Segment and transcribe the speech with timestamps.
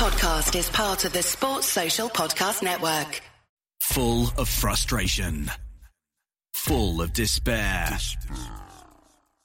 [0.00, 3.20] podcast is part of the Sports Social Podcast Network.
[3.80, 5.50] Full of frustration.
[6.54, 7.98] Full of despair.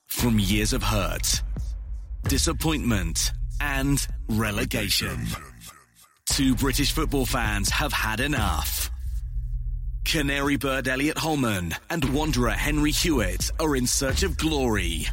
[0.08, 1.42] From years of hurt,
[2.30, 5.28] disappointment, and relegation.
[6.28, 8.90] Two British football fans have had enough.
[10.06, 15.06] Canary bird Elliot Holman and Wanderer Henry Hewitt are in search of glory,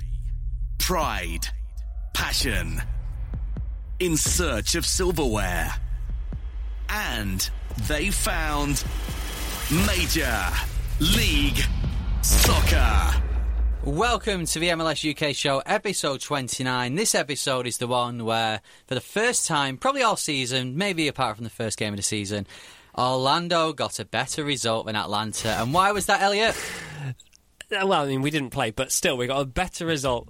[0.79, 1.49] pride,
[2.15, 2.81] passion,
[4.03, 5.73] in search of silverware.
[6.89, 7.49] And
[7.87, 8.83] they found
[9.87, 10.37] Major
[10.99, 11.61] League
[12.21, 13.23] Soccer.
[13.85, 16.97] Welcome to the MLS UK show, episode 29.
[16.97, 21.37] This episode is the one where, for the first time, probably all season, maybe apart
[21.37, 22.49] from the first game of the season,
[22.99, 25.51] Orlando got a better result than Atlanta.
[25.51, 26.57] And why was that, Elliot?
[27.71, 30.29] Well, I mean, we didn't play, but still, we got a better result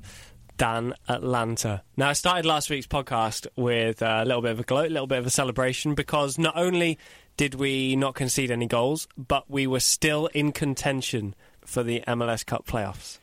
[0.57, 1.83] than Atlanta.
[1.97, 5.07] Now, I started last week's podcast with a little bit of a gloat, a little
[5.07, 6.99] bit of a celebration, because not only
[7.37, 12.45] did we not concede any goals, but we were still in contention for the MLS
[12.45, 13.19] Cup playoffs.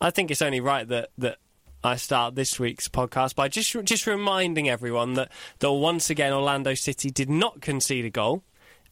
[0.00, 1.38] I think it's only right that that
[1.82, 6.74] I start this week's podcast by just just reminding everyone that that once again Orlando
[6.74, 8.42] City did not concede a goal,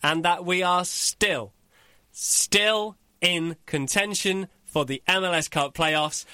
[0.02, 1.52] and that we are still
[2.12, 6.24] still in contention for the MLS Cup playoffs.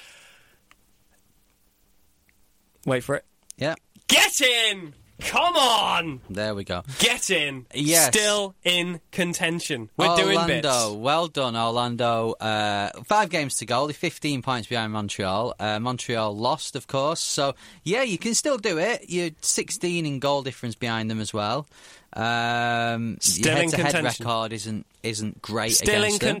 [2.85, 3.25] Wait for it.
[3.57, 3.75] Yeah,
[4.07, 4.93] Get in!
[5.19, 6.21] Come on!
[6.29, 6.81] there we go.
[6.99, 7.65] Get in!
[7.73, 8.07] Yes.
[8.07, 9.89] Still in contention.
[9.97, 10.65] We're Orlando, doing bits.
[10.67, 12.31] Orlando, well done, Orlando.
[12.39, 15.55] Uh, five games to go, only 15 points behind Montreal.
[15.59, 17.19] Uh, Montreal lost, of course.
[17.19, 17.53] So,
[17.83, 19.09] yeah, you can still do it.
[19.09, 21.67] You're 16 in goal difference behind them as well.
[22.13, 24.25] Um, Still your in head-to-head contention.
[24.25, 26.37] record isn't isn't great Still in them.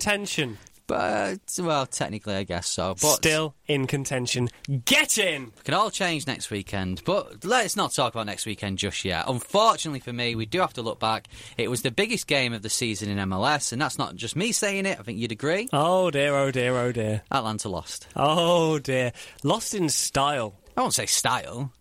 [0.89, 2.95] But, well, technically, I guess so.
[2.99, 4.49] But Still in contention.
[4.85, 5.51] Get in!
[5.55, 9.25] It can all change next weekend, but let's not talk about next weekend just yet.
[9.27, 11.27] Unfortunately for me, we do have to look back.
[11.59, 14.51] It was the biggest game of the season in MLS, and that's not just me
[14.51, 14.99] saying it.
[14.99, 15.69] I think you'd agree.
[15.71, 17.21] Oh dear, oh dear, oh dear.
[17.29, 18.07] Atlanta lost.
[18.15, 19.11] Oh dear.
[19.43, 20.55] Lost in style.
[20.75, 21.71] I won't say style.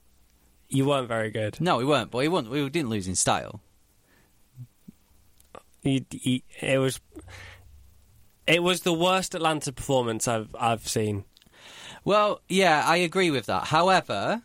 [0.68, 1.62] You weren't very good.
[1.62, 3.62] No, we weren't, but we, weren't, we didn't lose in style.
[5.82, 7.00] You, you, it was.
[8.48, 11.24] It was the worst Atlanta performance I've I've seen.
[12.04, 13.64] Well, yeah, I agree with that.
[13.64, 14.42] However,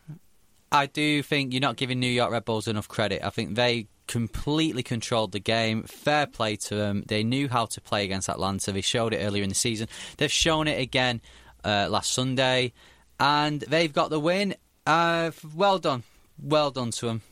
[0.70, 3.24] I do think you're not giving New York Red Bulls enough credit.
[3.24, 5.84] I think they completely controlled the game.
[5.84, 7.04] Fair play to them.
[7.06, 8.72] They knew how to play against Atlanta.
[8.72, 9.88] They showed it earlier in the season.
[10.18, 11.22] They've shown it again
[11.64, 12.74] uh, last Sunday,
[13.18, 14.54] and they've got the win.
[14.86, 16.02] Uh, well done,
[16.38, 17.22] well done to them.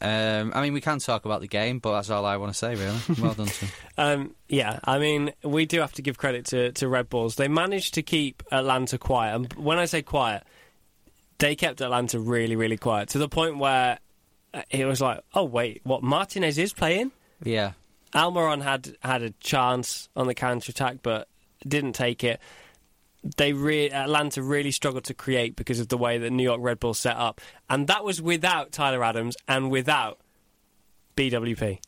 [0.00, 2.58] Um, I mean, we can talk about the game, but that's all I want to
[2.58, 2.98] say, really.
[3.20, 3.66] Well done to.
[3.98, 7.36] Um, yeah, I mean, we do have to give credit to, to Red Bulls.
[7.36, 9.34] They managed to keep Atlanta quiet.
[9.34, 10.44] And when I say quiet,
[11.38, 13.98] they kept Atlanta really, really quiet to the point where
[14.54, 16.02] uh, it was like, oh, wait, what?
[16.02, 17.12] Martinez is playing?
[17.42, 17.72] Yeah.
[18.14, 21.28] Almiron had had a chance on the counter attack, but
[21.66, 22.40] didn't take it.
[23.36, 26.80] They re- Atlanta really struggled to create because of the way that New York Red
[26.80, 27.40] Bull set up,
[27.70, 30.18] and that was without Tyler Adams and without
[31.16, 31.78] BWP.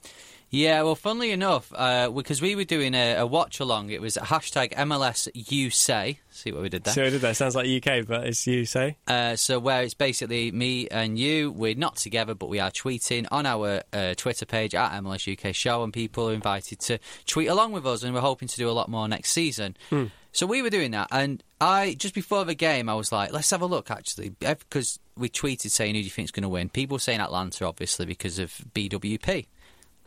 [0.54, 4.16] Yeah, well, funnily enough, uh, because we were doing a, a watch along, it was
[4.16, 6.20] hashtag MLS you say.
[6.30, 6.94] See what we did there?
[6.94, 7.34] So I did that.
[7.34, 8.96] Sounds like UK, but it's you say.
[9.08, 13.26] Uh, so where it's basically me and you, we're not together, but we are tweeting
[13.32, 17.48] on our uh, Twitter page at MLS UK Show, and people are invited to tweet
[17.48, 19.76] along with us, and we're hoping to do a lot more next season.
[20.34, 23.50] So we were doing that, and I just before the game, I was like, let's
[23.50, 26.68] have a look actually, because we tweeted saying who do you think's going to win.
[26.68, 29.46] People were saying Atlanta, obviously, because of BWP.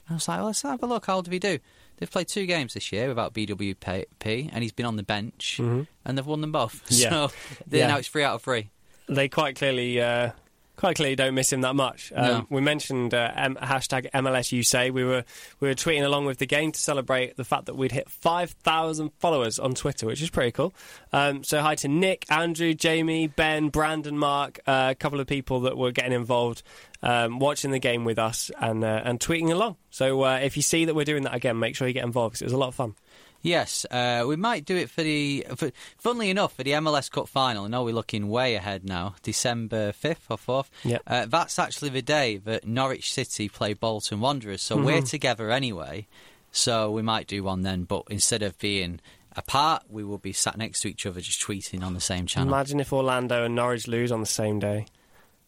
[0.09, 1.05] I was like, well, let's have a look.
[1.05, 1.59] How old did he do?
[1.95, 5.87] They've played two games this year without BWP, and he's been on the bench, and
[6.05, 6.83] they've won them both.
[6.91, 7.09] Yeah.
[7.09, 7.31] So
[7.71, 7.87] Yeah.
[7.87, 8.69] now it's three out of three.
[9.07, 10.31] They quite clearly, uh,
[10.77, 12.13] quite clearly don't miss him that much.
[12.15, 12.47] Um, No.
[12.49, 14.89] We mentioned uh, M- hashtag MLS you say.
[14.91, 15.25] We were
[15.59, 18.51] we were tweeting along with the game to celebrate the fact that we'd hit five
[18.51, 20.73] thousand followers on Twitter, which is pretty cool.
[21.11, 25.59] Um, so hi to Nick, Andrew, Jamie, Ben, Brandon, Mark, uh, a couple of people
[25.61, 26.63] that were getting involved.
[27.03, 29.75] Um, watching the game with us and uh, and tweeting along.
[29.91, 32.33] So uh, if you see that we're doing that again, make sure you get involved
[32.33, 32.95] because it was a lot of fun.
[33.41, 35.45] Yes, uh, we might do it for the.
[35.55, 39.15] For, funnily enough, for the MLS Cup final, I know we're looking way ahead now,
[39.23, 40.69] December 5th or 4th.
[40.83, 41.01] Yep.
[41.05, 46.07] Uh, that's actually the day that Norwich City play Bolton Wanderers, so we're together anyway.
[46.51, 48.99] So we might do one then, but instead of being
[49.35, 52.47] apart, we will be sat next to each other just tweeting on the same channel.
[52.47, 54.87] Imagine if Orlando and Norwich lose on the same day.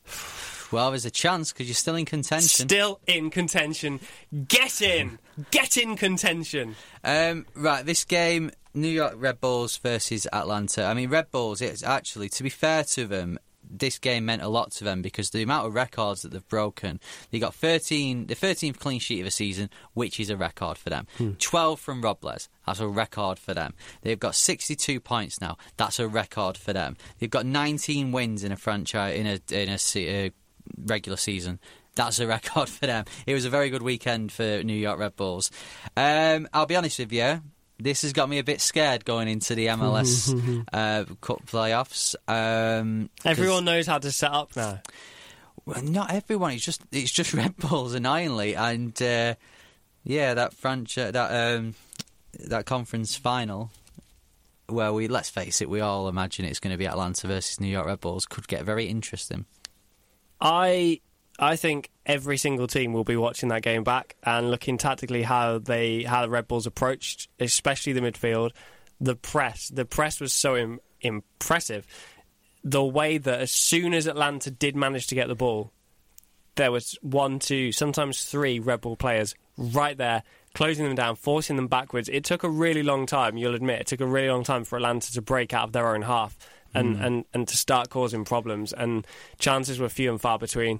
[0.71, 2.68] well, there's a chance because you're still in contention.
[2.68, 4.00] Still in contention.
[4.48, 5.19] Get in!
[5.51, 6.75] Get in contention!
[7.04, 10.86] Um, right, this game, New York Red Bulls versus Atlanta.
[10.86, 11.62] I mean, Red Bulls.
[11.62, 13.39] It's actually, to be fair to them,
[13.69, 17.00] this game meant a lot to them because the amount of records that they've broken.
[17.30, 20.89] They got 13, the 13th clean sheet of a season, which is a record for
[20.89, 21.06] them.
[21.38, 23.75] 12 from Robles, that's a record for them.
[24.01, 26.98] They've got 62 points now, that's a record for them.
[27.19, 30.30] They've got 19 wins in a franchise in a in a se- uh,
[30.77, 31.60] regular season.
[31.95, 33.06] That's a record for them.
[33.25, 35.51] It was a very good weekend for New York Red Bulls.
[35.98, 37.42] Um, I'll be honest with you.
[37.81, 42.13] This has got me a bit scared going into the MLS uh, Cup playoffs.
[42.27, 44.81] Um, 'cause- Everyone knows how to set up now.
[45.66, 46.51] well, not everyone.
[46.51, 49.36] It's just it's just Red Bulls annoyingly, and uh,
[50.04, 51.74] yeah, that franchise that um,
[52.48, 53.71] that conference final
[54.68, 57.68] where we let's face it, we all imagine it's going to be Atlanta versus New
[57.69, 59.45] York Red Bulls could get very interesting.
[60.42, 61.02] I
[61.38, 65.60] I think every single team will be watching that game back and looking tactically how
[65.60, 68.52] they how the Red Bulls approached, especially the midfield,
[69.00, 69.70] the press.
[69.70, 71.88] The press was so Im- impressive.
[72.64, 75.72] The way that as soon as Atlanta did manage to get the ball,
[76.56, 81.56] there was one, two, sometimes three Red Bull players right there, closing them down, forcing
[81.56, 82.10] them backwards.
[82.10, 84.76] It took a really long time, you'll admit, it took a really long time for
[84.76, 86.38] Atlanta to break out of their own half
[86.74, 88.74] and, and, and to start causing problems.
[88.74, 89.06] And
[89.38, 90.80] chances were few and far between.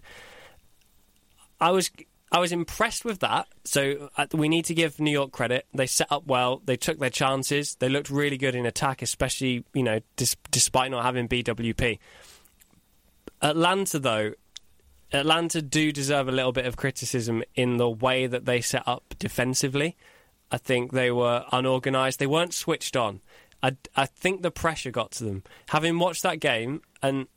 [1.60, 1.92] I was
[2.32, 3.48] I was impressed with that.
[3.66, 5.66] So uh, we need to give New York credit.
[5.74, 6.62] They set up well.
[6.64, 7.76] They took their chances.
[7.76, 11.98] They looked really good in attack, especially you know dis- despite not having BWP.
[13.42, 14.34] Atlanta though,
[15.12, 19.16] Atlanta do deserve a little bit of criticism in the way that they set up
[19.18, 19.98] defensively.
[20.52, 22.20] I think they were unorganised.
[22.20, 23.22] They weren't switched on.
[23.62, 25.44] I, I think the pressure got to them.
[25.70, 27.28] Having watched that game, and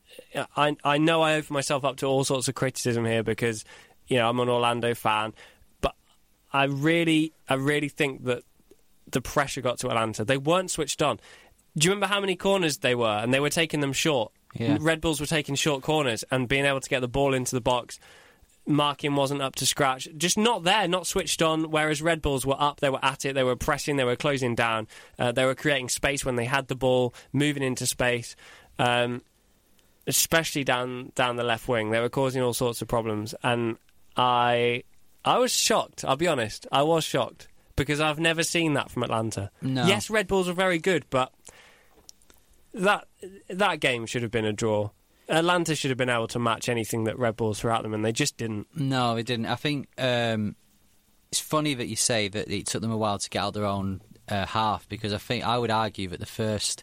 [0.56, 3.64] I I know I open myself up to all sorts of criticism here because
[4.06, 5.34] you know I'm an Orlando fan,
[5.80, 5.94] but
[6.52, 8.44] I really I really think that
[9.10, 10.24] the pressure got to Atlanta.
[10.24, 11.18] They weren't switched on.
[11.76, 14.32] Do you remember how many corners they were, and they were taking them short?
[14.54, 14.76] Yeah.
[14.80, 17.60] Red Bulls were taking short corners and being able to get the ball into the
[17.60, 17.98] box.
[18.66, 21.70] Marking wasn't up to scratch, just not there, not switched on.
[21.70, 24.54] Whereas Red Bulls were up, they were at it, they were pressing, they were closing
[24.54, 24.86] down,
[25.18, 28.36] uh, they were creating space when they had the ball, moving into space,
[28.78, 29.22] um,
[30.06, 31.90] especially down down the left wing.
[31.90, 33.78] They were causing all sorts of problems, and
[34.16, 34.84] I
[35.24, 36.04] I was shocked.
[36.04, 39.50] I'll be honest, I was shocked because I've never seen that from Atlanta.
[39.60, 39.86] No.
[39.86, 41.32] Yes, Red Bulls are very good, but
[42.74, 43.06] that
[43.48, 44.90] that game should have been a draw.
[45.28, 48.04] Atlanta should have been able to match anything that Red Bulls threw at them, and
[48.04, 48.66] they just didn't.
[48.74, 49.46] No, it didn't.
[49.46, 50.56] I think um,
[51.30, 53.64] it's funny that you say that it took them a while to get out their
[53.64, 56.82] own uh, half because I think I would argue that the first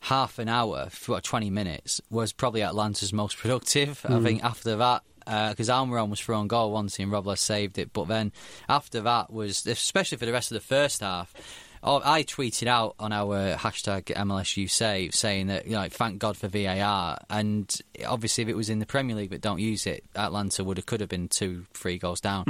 [0.00, 4.04] half an hour, for what, 20 minutes, was probably Atlanta's most productive.
[4.08, 8.08] I think after that, because Almiron was thrown goal once and Robles saved it, but
[8.08, 8.32] then
[8.68, 11.34] after that was, especially for the rest of the first half,
[11.82, 16.36] oh, I tweeted out on our hashtag MLSU save saying that you know, thank God
[16.36, 17.72] for VAR, and
[18.06, 20.86] obviously if it was in the Premier League but don't use it, Atlanta would have
[20.86, 22.44] could have been two, three goals down,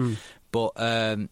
[0.52, 0.72] but.
[0.76, 1.28] Um,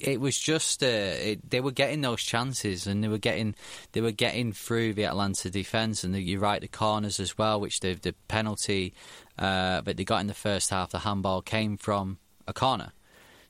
[0.00, 3.54] it was just uh, it, they were getting those chances and they were getting
[3.92, 7.60] they were getting through the Atlanta defense and the, you're right the corners as well
[7.60, 8.92] which the the penalty
[9.38, 12.92] uh, that they got in the first half the handball came from a corner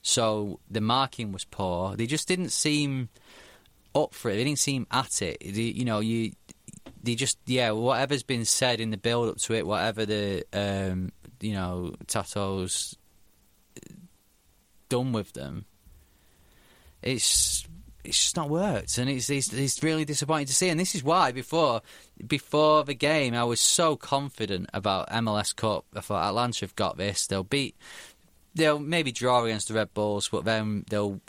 [0.07, 3.09] so the marking was poor they just didn't seem
[3.95, 6.33] up for it they didn't seem at it They- you know you
[7.03, 11.11] they just yeah whatever's been said in the build up to it whatever the um,
[11.41, 12.97] you know Tata's
[14.89, 15.65] done with them
[17.03, 17.67] it's
[18.03, 20.69] it's just not worked, and it's, it's it's really disappointing to see.
[20.69, 21.81] And this is why before
[22.27, 25.87] before the game, I was so confident about MLS Cup.
[25.97, 27.27] I thought Atlanta have got this.
[27.27, 27.77] They'll beat.
[28.57, 31.21] They'll maybe draw against the Red Bulls, but then they'll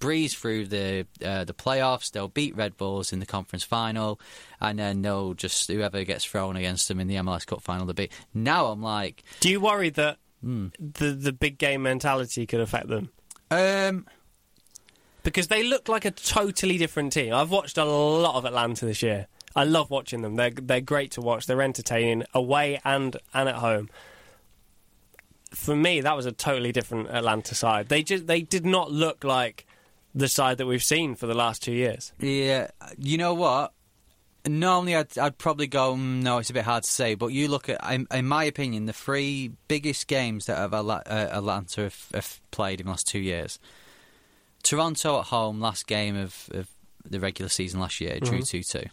[0.00, 2.10] breeze through the uh, the playoffs.
[2.10, 4.20] They'll beat Red Bulls in the conference final,
[4.60, 7.94] and then they'll just whoever gets thrown against them in the MLS Cup final, they'll
[7.94, 8.12] beat.
[8.34, 13.10] Now I'm like, Do you worry that the the big game mentality could affect them?
[13.50, 14.06] um,
[15.22, 17.32] Because they look like a totally different team.
[17.32, 19.26] I've watched a lot of Atlanta this year.
[19.56, 20.36] I love watching them.
[20.36, 21.46] They're they're great to watch.
[21.46, 23.88] They're entertaining away and and at home.
[25.50, 27.88] For me, that was a totally different Atlanta side.
[27.88, 29.66] They just they did not look like
[30.14, 32.12] the side that we've seen for the last two years.
[32.18, 33.72] Yeah, you know what?
[34.46, 35.94] Normally, I'd, I'd probably go.
[35.94, 37.14] "Mm, No, it's a bit hard to say.
[37.14, 41.02] But you look at, in, in my opinion, the three biggest games that have uh,
[41.06, 43.58] Atlanta have, have played in the last two years.
[44.62, 46.68] Toronto at home, last game of, of
[47.08, 48.84] the regular season last year, drew two two.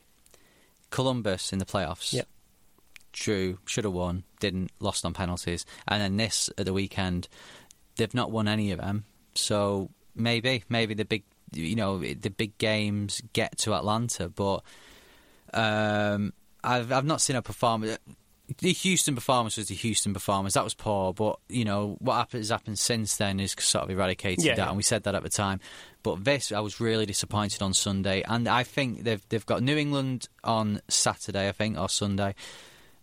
[0.89, 2.27] Columbus in the playoffs, Yep.
[3.13, 7.27] drew, should have won, didn't, lost on penalties, and then this at the weekend,
[7.97, 9.05] they've not won any of them.
[9.33, 11.23] So maybe, maybe the big,
[11.53, 14.63] you know, the big games get to Atlanta, but
[15.53, 16.33] um,
[16.63, 17.97] I've I've not seen a performance.
[18.59, 20.53] the Houston performance was the Houston performance.
[20.53, 23.89] That was poor, but you know what happened, has happened since then is sort of
[23.89, 24.67] eradicated Yeah, that, yeah.
[24.69, 25.59] and we said that at the time.
[26.03, 29.77] But this, I was really disappointed on Sunday, and I think they've they've got New
[29.77, 32.35] England on Saturday, I think, or Sunday.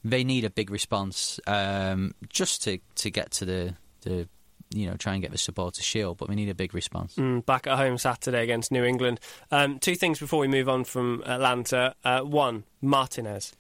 [0.05, 4.29] They need a big response um, just to, to get to the the
[4.75, 7.15] you know try and get the support supporter shield, but we need a big response.
[7.17, 9.21] Mm, back at home Saturday against New England.
[9.51, 11.95] Um, two things before we move on from Atlanta.
[12.05, 13.53] Uh, one, Martinez.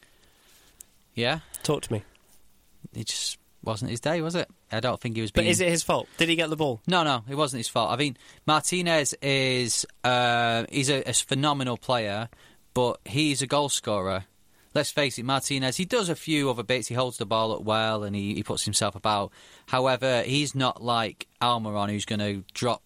[1.14, 2.02] Yeah, Talk to me.
[2.94, 4.48] it just wasn't his day, was it?
[4.70, 5.30] I don't think he was.
[5.30, 5.50] But being...
[5.50, 6.08] is it his fault?
[6.16, 6.80] Did he get the ball?
[6.86, 7.90] No, no, it wasn't his fault.
[7.90, 12.28] I mean, Martinez is uh, he's a, a phenomenal player,
[12.74, 14.24] but he's a goal scorer.
[14.74, 15.76] Let's face it, Martinez.
[15.76, 16.88] He does a few other bits.
[16.88, 19.32] He holds the ball up well and he, he puts himself about.
[19.66, 22.82] However, he's not like Almiron, who's going to drop,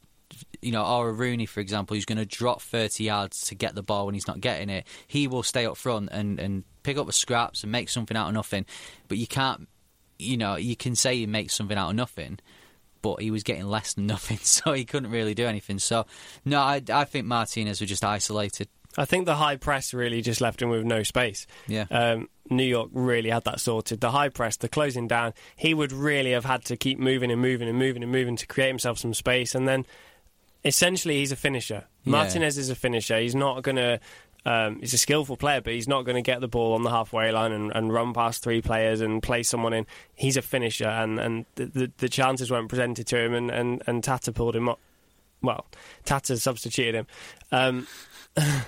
[0.60, 3.74] you know, or a Rooney, for example, who's going to drop thirty yards to get
[3.74, 4.86] the ball when he's not getting it.
[5.06, 8.28] He will stay up front and and pick up the scraps and make something out
[8.28, 8.66] of nothing.
[9.08, 9.68] But you can't,
[10.18, 12.40] you know, you can say he makes something out of nothing
[13.02, 15.78] but he was getting less than nothing, so he couldn't really do anything.
[15.78, 16.06] So,
[16.44, 18.68] no, I, I think Martinez was just isolated.
[18.96, 21.46] I think the high press really just left him with no space.
[21.66, 21.86] Yeah.
[21.90, 24.00] Um, New York really had that sorted.
[24.00, 27.40] The high press, the closing down, he would really have had to keep moving and
[27.40, 29.54] moving and moving and moving to create himself some space.
[29.54, 29.84] And then
[30.64, 31.84] essentially, he's a finisher.
[32.04, 32.12] Yeah.
[32.12, 33.18] Martinez is a finisher.
[33.18, 34.00] He's not going to.
[34.44, 36.90] Um, he's a skillful player, but he's not going to get the ball on the
[36.90, 39.86] halfway line and, and run past three players and play someone in.
[40.14, 43.82] He's a finisher, and, and the, the, the chances weren't presented to him, and, and,
[43.88, 44.78] and Tata pulled him up.
[45.46, 45.66] Well,
[46.04, 47.06] Tata substituted him.
[47.50, 47.86] Um,
[48.36, 48.64] It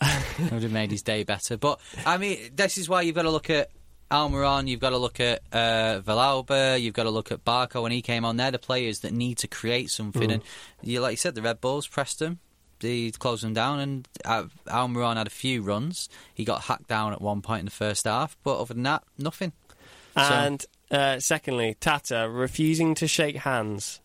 [0.52, 1.56] would have made his day better.
[1.56, 3.70] But, I mean, this is why you've got to look at
[4.10, 7.92] Almiron, you've got to look at uh, Villalba, you've got to look at Barco when
[7.92, 8.36] he came on.
[8.36, 10.30] They're the players that need to create something.
[10.30, 10.42] And,
[10.82, 12.38] you, like you said, the Red Bulls pressed them.
[12.80, 16.10] They closed them down, and uh, Almiron had a few runs.
[16.34, 19.02] He got hacked down at one point in the first half, but other than that,
[19.16, 19.52] nothing.
[20.14, 24.00] So- And uh, secondly, Tata refusing to shake hands.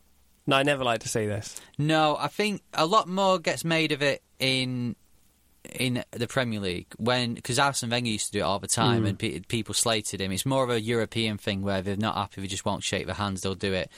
[0.48, 1.60] No, I never like to say this.
[1.78, 4.96] No, I think a lot more gets made of it in
[5.76, 9.04] in the Premier League when because Arsene Wenger used to do it all the time
[9.04, 9.10] mm.
[9.10, 10.32] and pe- people slated him.
[10.32, 13.16] It's more of a European thing where they're not happy, they just won't shake their
[13.16, 13.42] hands.
[13.42, 13.92] They'll do it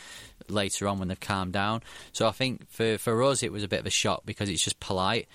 [0.49, 1.81] later on when they've calmed down.
[2.11, 4.63] So I think for for us it was a bit of a shock because it's
[4.63, 5.27] just polite.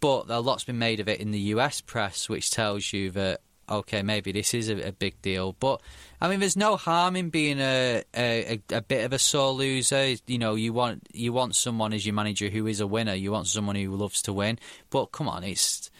[0.00, 3.40] But a lot's been made of it in the US press, which tells you that
[3.68, 5.54] okay, maybe this is a, a big deal.
[5.58, 5.80] But
[6.20, 10.14] I mean, there's no harm in being a, a a bit of a sore loser.
[10.26, 13.14] You know, you want you want someone as your manager who is a winner.
[13.14, 14.58] You want someone who loves to win.
[14.90, 15.90] But come on, it's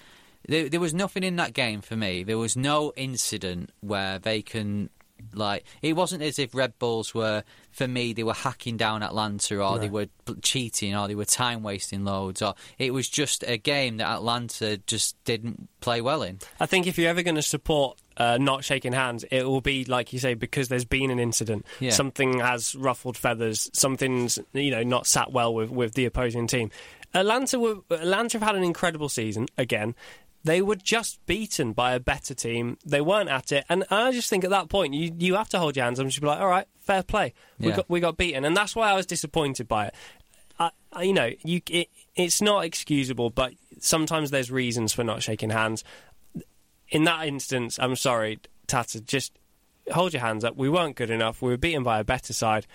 [0.49, 2.23] there, there was nothing in that game for me.
[2.23, 4.91] There was no incident where they can
[5.35, 9.59] like it wasn't as if Red Bulls were for me they were hacking down Atlanta
[9.59, 10.07] or they were
[10.43, 14.77] cheating or they were time wasting loads or it was just a game that Atlanta
[14.87, 16.39] just didn't play well in.
[16.61, 19.85] I think if you're ever going to support uh, not shaking hands, it will be
[19.85, 21.67] like you say because there's been an incident.
[21.81, 21.91] Yeah.
[21.91, 23.71] Something has ruffled feathers.
[23.73, 26.71] Something's you know not sat well with, with the opposing team.
[27.15, 29.95] Atlanta were Atlanta have had an incredible season again.
[30.45, 32.77] They were just beaten by a better team.
[32.85, 35.59] They weren't at it, and I just think at that point you you have to
[35.59, 37.33] hold your hands up and just be like, all right, fair play.
[37.59, 37.77] We Yeah.
[37.77, 39.95] got we got beaten, and that's why I was disappointed by it.
[40.59, 45.23] I, I, you know, you it, it's not excusable, but sometimes there's reasons for not
[45.23, 45.85] shaking hands.
[46.89, 49.33] In that instance, I'm sorry, Tata, just
[49.93, 50.57] hold your hands up.
[50.57, 51.41] We weren't good enough.
[51.41, 52.67] We were beaten by a better side.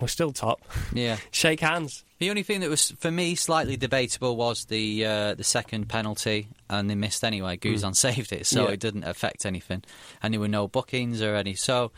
[0.00, 0.60] We're still top.
[0.92, 1.18] Yeah.
[1.30, 2.04] Shake hands.
[2.18, 6.48] The only thing that was for me slightly debatable was the uh, the second penalty,
[6.70, 7.58] and they missed anyway.
[7.58, 8.72] Guzan saved it, so Yeah.
[8.74, 9.82] it didn't affect anything,
[10.22, 11.52] and there were no bookings or any.
[11.54, 11.92] So,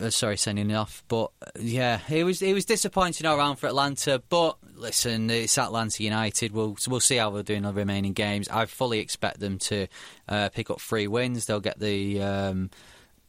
[0.00, 3.58] uh, sorry, sending it off, but uh, yeah, it was it was disappointing all round
[3.58, 4.22] for Atlanta.
[4.28, 6.52] But listen, it's Atlanta United.
[6.52, 8.48] We'll we'll see how they're doing in the remaining games.
[8.48, 9.88] I fully expect them to
[10.28, 11.46] uh, pick up three wins.
[11.46, 12.22] They'll get the.
[12.22, 12.70] Um,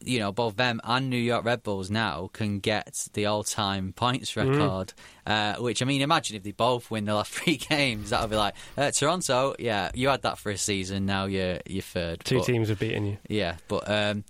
[0.04, 4.36] you know, both them and New York Red Bulls now can get the all-time points
[4.36, 4.92] record.
[5.26, 8.30] Uh, which I mean, imagine if they both win the last three games, that would
[8.30, 9.54] be like uh, Toronto.
[9.58, 11.06] Yeah, you had that for a season.
[11.06, 12.20] Now you're you're third.
[12.24, 13.18] Two But- teams have beaten you.
[13.28, 14.24] Yeah, but um,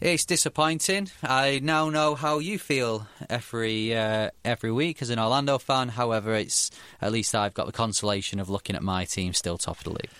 [0.00, 1.10] it's disappointing.
[1.22, 5.88] I now know how you feel every uh, every week as an Orlando fan.
[5.88, 9.78] However, it's at least I've got the consolation of looking at my team still top
[9.78, 10.10] of the league.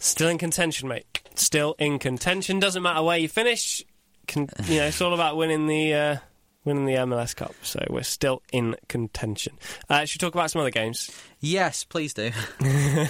[0.00, 1.06] Still in contention, mate.
[1.36, 2.60] Still in contention.
[2.60, 3.82] Doesn't matter where you finish.
[4.26, 6.16] Con- you know, it's all about winning the uh,
[6.64, 7.54] winning the MLS Cup.
[7.62, 9.58] So we're still in contention.
[9.88, 11.10] Uh, should we talk about some other games?
[11.40, 12.30] Yes, please do.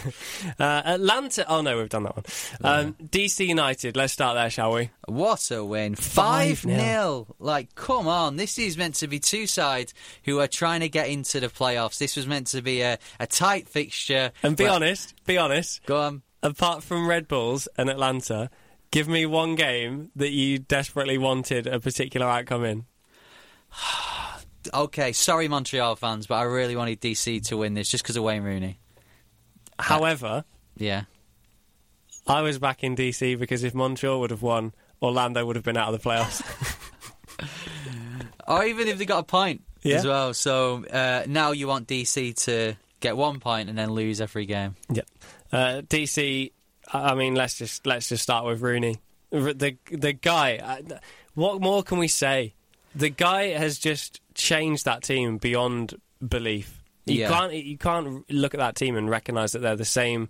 [0.58, 1.44] Uh, Atlanta.
[1.48, 2.24] Oh no, we've done that one.
[2.62, 3.96] Um, DC United.
[3.96, 4.90] Let's start there, shall we?
[5.06, 5.94] What a win.
[5.94, 7.34] 5 Five 0.
[7.38, 8.36] Like, come on.
[8.36, 9.92] This is meant to be two sides
[10.24, 11.98] who are trying to get into the playoffs.
[11.98, 14.32] This was meant to be a, a tight fixture.
[14.42, 15.14] And be Well, honest.
[15.26, 15.84] Be honest.
[15.86, 16.22] Go on.
[16.42, 18.50] Apart from Red Bulls and Atlanta,
[18.90, 22.84] Give me one game that you desperately wanted a particular outcome in.
[24.74, 28.24] Okay, sorry, Montreal fans, but I really wanted DC to win this just because of
[28.24, 28.80] Wayne Rooney.
[29.78, 30.44] However,
[30.76, 31.02] Yeah.
[32.26, 35.76] I was back in DC because if Montreal would have won, Orlando would have been
[35.76, 36.42] out of the playoffs.
[38.48, 39.96] Or even if they got a point Yeah.
[39.96, 40.32] as well.
[40.34, 44.74] So uh, now you want DC to get one point and then lose every game.
[44.90, 45.06] Yep.
[45.52, 46.52] Uh, DC.
[46.92, 48.96] I mean, let's just let's just start with Rooney.
[49.30, 50.56] The the guy.
[50.58, 50.98] uh,
[51.34, 52.54] What more can we say?
[52.94, 55.94] The guy has just changed that team beyond
[56.26, 56.82] belief.
[57.04, 57.28] You Yeah.
[57.28, 60.28] can't you can't look at that team and recognise that they're the same,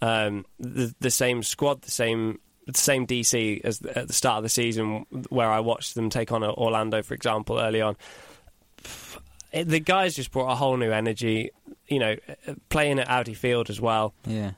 [0.00, 4.38] um, the, the same squad, the same the same DC as the, at the start
[4.38, 7.96] of the season, where I watched them take on Orlando, for example, early on.
[9.52, 11.50] It- The guys just brought a whole new energy.
[11.88, 12.16] You know,
[12.68, 14.52] playing at Audi Field as well Yeah.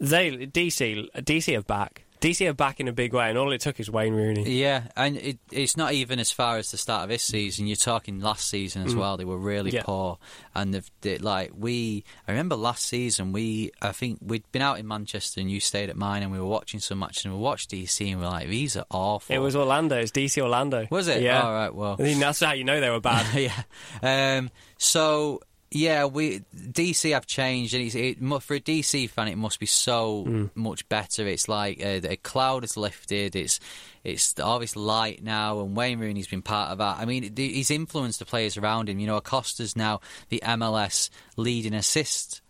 [0.00, 2.04] They DC DC are back.
[2.20, 4.60] DC are back in a big way, and all it took is Wayne Rooney.
[4.60, 7.66] Yeah, and it, it's not even as far as the start of this season.
[7.66, 9.16] You're talking last season as well.
[9.16, 9.74] They were really Mm.
[9.76, 9.82] Yeah.
[9.84, 10.18] poor,
[10.54, 12.04] and they've, they, like we.
[12.28, 13.70] I remember last season we.
[13.80, 16.44] I think we'd been out in Manchester, and you stayed at mine, and we were
[16.44, 19.34] watching some matches, and we watched DC, and we were like, these are awful.
[19.34, 19.96] It was Orlando.
[19.96, 20.88] It's DC Orlando.
[20.90, 21.22] Was it?
[21.22, 21.40] Yeah.
[21.40, 21.74] All right.
[21.74, 23.34] Well, I mean, that's how you know they were bad.
[24.02, 24.36] yeah.
[24.36, 25.40] Um, so
[25.70, 29.66] yeah, we DC have changed, and it's, it, for a DC fan, it must be
[29.66, 30.50] so Mm.
[30.54, 31.26] much better.
[31.28, 33.36] It's like uh, the cloud has lifted.
[33.36, 33.60] It's
[34.02, 36.98] it's this light now, and Wayne Rooney's been part of that.
[36.98, 38.98] I mean, the- he's influenced the players around him.
[38.98, 42.40] You know, Acosta's now the MLS leading assist.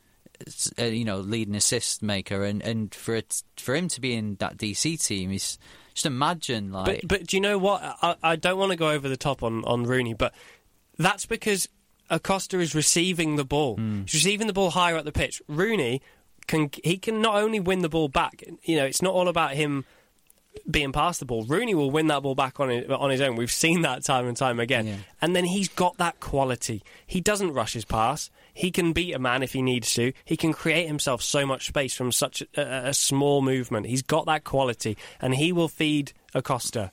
[0.79, 4.37] Uh, you know, leading assist maker, and, and for it, for him to be in
[4.37, 5.59] that DC team is
[5.93, 7.83] just imagine like But but do you know what?
[8.01, 10.33] I, I don't want to go over the top on, on Rooney, but
[10.97, 11.69] that's because
[12.11, 13.77] Acosta is receiving the ball.
[13.77, 14.03] Hmm.
[14.03, 15.41] He's receiving the ball higher up the pitch.
[15.49, 16.03] Rooney
[16.47, 18.45] can he can not only win the ball back.
[18.65, 19.85] You know, it's not all about him
[20.69, 21.45] being past the ball.
[21.45, 23.37] Rooney will win that ball back on his, on his own.
[23.37, 24.87] We've seen that time and time again.
[24.87, 24.97] Yeah.
[25.23, 26.83] And then he's got that quality.
[27.07, 28.31] He doesn't rush his pass.
[28.53, 30.13] He can beat a man if he needs to.
[30.25, 33.87] He can create himself so much space from such a, a small movement.
[33.87, 36.91] He's got that quality, and he will feed Acosta,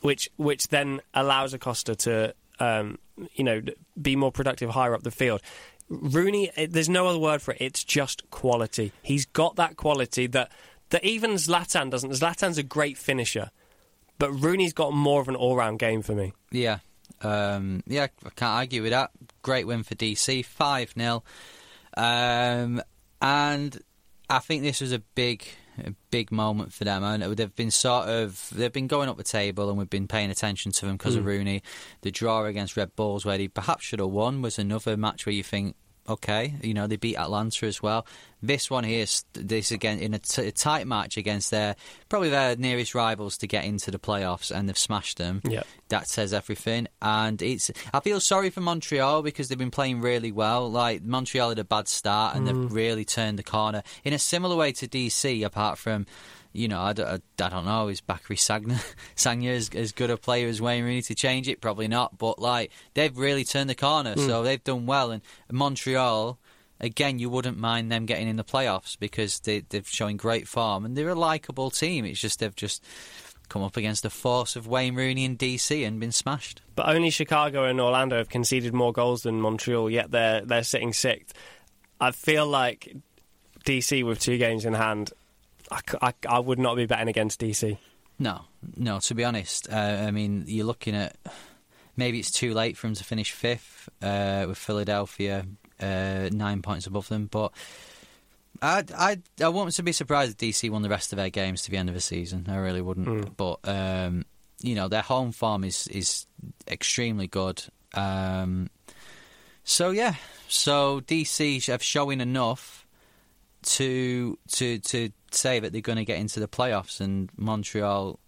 [0.00, 2.98] which which then allows Acosta to um,
[3.34, 3.62] you know
[4.00, 5.42] be more productive higher up the field.
[5.88, 7.58] Rooney, eh, there's no other word for it.
[7.60, 8.92] It's just quality.
[9.02, 10.50] He's got that quality that
[10.90, 12.10] that even Zlatan doesn't.
[12.10, 13.50] Zlatan's a great finisher,
[14.18, 16.32] but Rooney's got more of an all-round game for me.
[16.50, 16.78] Yeah.
[17.22, 19.10] Um, yeah, I can't argue with that.
[19.42, 21.22] Great win for DC, 5 0.
[21.96, 22.82] Um,
[23.20, 23.78] and
[24.28, 25.46] I think this was a big,
[25.78, 27.02] a big moment for them.
[27.02, 30.30] And they've been sort of they've been going up the table, and we've been paying
[30.30, 31.28] attention to them because of hmm.
[31.28, 31.62] Rooney.
[32.02, 35.34] The draw against Red Bulls, where they perhaps should have won, was another match where
[35.34, 35.76] you think.
[36.08, 38.06] Okay, you know they beat Atlanta as well.
[38.42, 41.76] This one here, this again in a, t- a tight match against their
[42.08, 46.08] probably their nearest rivals to get into the playoffs, and they've smashed them Yeah, that
[46.08, 46.88] says everything.
[47.00, 50.68] And it's I feel sorry for Montreal because they've been playing really well.
[50.68, 52.72] Like Montreal had a bad start and they've mm.
[52.72, 55.44] really turned the corner in a similar way to DC.
[55.44, 56.06] Apart from,
[56.52, 58.82] you know, I don't know, is Bakary Sagna
[59.16, 61.60] Sagna as, as good a player as Wayne Rooney to change it?
[61.60, 62.18] Probably not.
[62.18, 64.26] But like they've really turned the corner, hmm.
[64.26, 65.10] so they've done well.
[65.10, 66.38] And Montreal.
[66.80, 70.84] Again, you wouldn't mind them getting in the playoffs because they, they're showing great form
[70.84, 72.04] and they're a likable team.
[72.04, 72.82] It's just they've just
[73.48, 76.62] come up against the force of Wayne Rooney and DC and been smashed.
[76.74, 80.92] But only Chicago and Orlando have conceded more goals than Montreal, yet they're they're sitting
[80.92, 81.34] sixth.
[82.00, 82.96] I feel like
[83.64, 85.12] DC with two games in hand,
[85.72, 87.78] I, I- I would not be betting against DC.
[88.18, 88.42] No,
[88.76, 89.00] no.
[89.00, 89.74] To be honest, uh,
[90.06, 91.16] I mean, you're looking at
[91.96, 95.44] maybe it's too late for him to finish fifth uh, with Philadelphia
[95.80, 97.52] uh, nine points above them, but.
[98.60, 101.62] I I I wouldn't to be surprised if DC won the rest of their games
[101.62, 102.46] to the end of the season.
[102.48, 103.36] I really wouldn't.
[103.36, 104.24] But um,
[104.60, 106.26] you know their home form is is
[106.68, 107.64] extremely good.
[107.94, 108.70] Um,
[109.64, 110.14] so yeah,
[110.48, 112.86] so DC have showing enough
[113.62, 118.18] to to to say that they're going to get into the playoffs, and Montreal,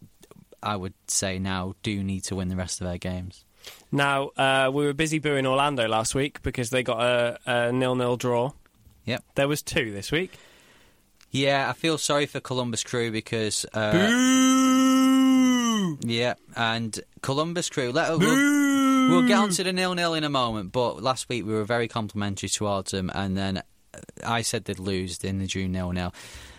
[0.62, 3.44] I would say now, do need to win the rest of their games.
[3.90, 8.16] Now uh, we were busy booing Orlando last week because they got a, a nil-nil
[8.16, 8.52] draw.
[9.06, 9.24] Yep.
[9.36, 10.32] There was two this week.
[11.30, 13.90] Yeah, I feel sorry for Columbus Crew because uh,
[16.00, 17.90] yeah, and Columbus Crew.
[17.90, 21.44] Let, we'll, we'll get on to the nil nil in a moment, but last week
[21.44, 23.62] we were very complimentary towards them, and then
[24.24, 26.14] I said they'd lose in the June nil nil.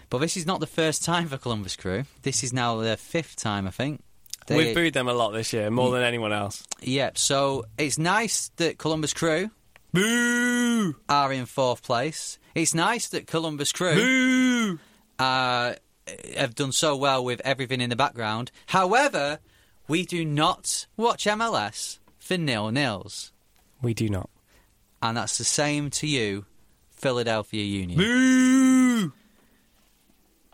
[0.10, 2.04] But this is not the first time for Columbus Crew.
[2.22, 4.02] This is now their fifth time, I think.
[4.48, 6.64] They- We've booed them a lot this year, more than anyone else.
[6.82, 9.50] Yeah, so it's nice that Columbus Crew
[9.94, 10.96] Boo!
[11.10, 12.38] are in fourth place.
[12.54, 14.80] It's nice that Columbus Crew Boo!
[15.18, 15.74] uh,
[16.38, 18.52] have done so well with everything in the background.
[18.68, 19.40] However,
[19.88, 23.32] we do not watch MLS for nil nils,
[23.82, 24.30] We do not.
[25.02, 26.46] and that's the same to you,
[26.92, 27.98] Philadelphia Union.
[27.98, 28.85] Boo!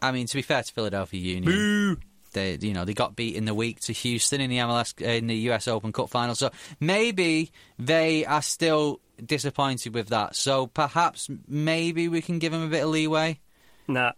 [0.02, 1.98] I mean, to be fair to Philadelphia Union, Boo!
[2.34, 5.28] they you know they got beat in the week to Houston in the MLS in
[5.28, 6.36] the US Open Cup final.
[6.36, 10.36] So maybe they are still disappointed with that.
[10.36, 13.40] So perhaps maybe we can give them a bit of leeway.
[13.88, 14.12] Nah.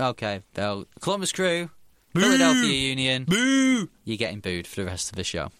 [0.00, 1.70] Okay, well, Columbus Crew,
[2.14, 3.88] Philadelphia Union, Boo!
[4.04, 5.50] you're getting booed for the rest of the show.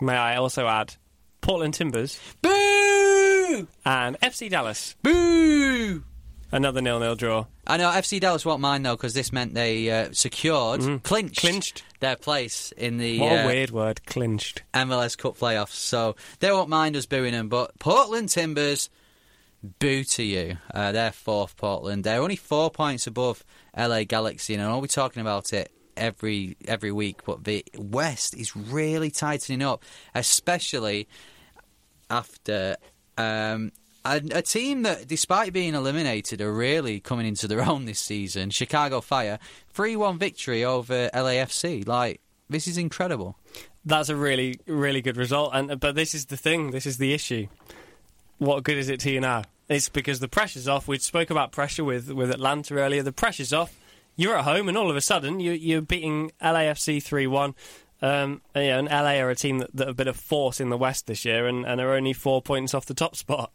[0.00, 0.96] May I also add
[1.40, 3.68] Portland Timbers Boo!
[3.84, 4.96] and FC Dallas.
[5.02, 6.02] Boo!
[6.52, 7.46] Another nil-nil draw.
[7.66, 11.84] I know FC Dallas won't mind though because this meant they uh, secured, clinched, Clinched.
[12.00, 14.62] their place in the What uh, a weird word, clinched.
[14.74, 15.74] MLS Cup playoffs.
[15.74, 17.48] So they won't mind us booing them.
[17.48, 18.90] But Portland Timbers,
[19.78, 20.56] boo to you.
[20.74, 22.02] Uh, they're fourth Portland.
[22.02, 23.44] They're only four points above
[23.76, 27.24] LA Galaxy, and I know we're talking about it every every week.
[27.24, 29.84] But the West is really tightening up,
[30.16, 31.06] especially
[32.08, 32.76] after.
[33.18, 33.72] Um,
[34.04, 38.50] a, a team that, despite being eliminated, are really coming into their own this season.
[38.50, 39.38] Chicago Fire,
[39.72, 41.86] three-one victory over LAFC.
[41.86, 43.36] Like this is incredible.
[43.84, 45.52] That's a really, really good result.
[45.54, 46.70] And but this is the thing.
[46.70, 47.46] This is the issue.
[48.38, 49.44] What good is it to you now?
[49.68, 50.88] It's because the pressure's off.
[50.88, 53.02] We spoke about pressure with with Atlanta earlier.
[53.02, 53.78] The pressure's off.
[54.16, 57.54] You're at home, and all of a sudden you, you're beating LAFC three one.
[58.02, 60.70] Um, and, yeah, and LA are a team that, that have been a force in
[60.70, 63.52] the West this year, and, and are only four points off the top spot.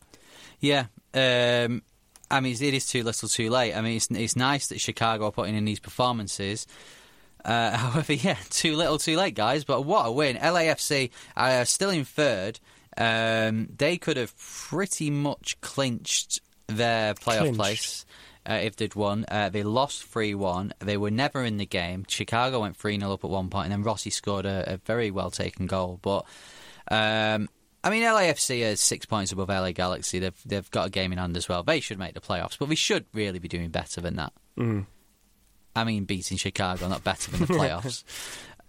[0.60, 1.82] Yeah, um,
[2.30, 3.74] I mean, it is too little, too late.
[3.74, 6.68] I mean, it's it's nice that Chicago are putting in these performances.
[7.44, 9.64] Uh, however, yeah, too little, too late, guys.
[9.64, 10.38] But what a win!
[10.38, 12.60] LAFC are still in third.
[12.98, 17.58] Um, they could have pretty much clinched their playoff Clinched.
[17.58, 18.06] place.
[18.48, 20.72] Uh, if they'd won, uh, they lost three one.
[20.80, 22.06] They were never in the game.
[22.08, 25.10] Chicago went three 0 up at one point, and then Rossi scored a, a very
[25.12, 26.00] well taken goal.
[26.02, 26.26] But
[26.90, 27.50] um,
[27.86, 30.18] I mean, LAFC is six points above LA Galaxy.
[30.18, 31.62] They've they've got a game in hand as well.
[31.62, 34.34] They should make the playoffs, but we should really be doing better than that.
[34.58, 34.88] Mm.
[35.76, 38.04] I mean, beating Chicago, not better than the playoffs.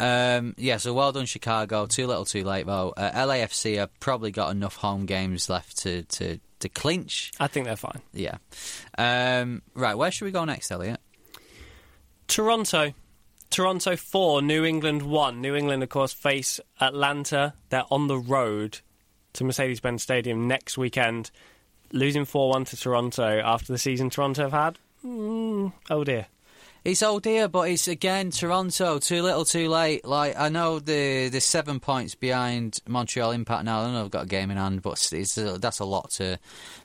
[0.00, 1.87] um, yeah, so well done, Chicago.
[1.87, 2.92] Too little, too late, though.
[2.94, 7.33] Uh, LAFC have probably got enough home games left to to, to clinch.
[7.40, 8.02] I think they're fine.
[8.12, 8.37] Yeah.
[8.98, 11.00] Um, right, where should we go next, Elliot?
[12.29, 12.92] Toronto.
[13.48, 15.40] Toronto 4, New England 1.
[15.40, 17.55] New England, of course, face Atlanta.
[17.70, 18.81] They're on the road
[19.37, 21.31] to Mercedes Benz Stadium next weekend,
[21.92, 24.79] losing 4 1 to Toronto after the season Toronto have had.
[25.05, 26.27] Mm, oh dear.
[26.87, 29.01] It's old dear, but it's again Toronto.
[29.01, 30.05] Too little, too late.
[30.05, 33.81] Like I know the the seven points behind Montreal Impact now.
[33.81, 36.38] I know they've got a game in hand, but it's, that's a lot to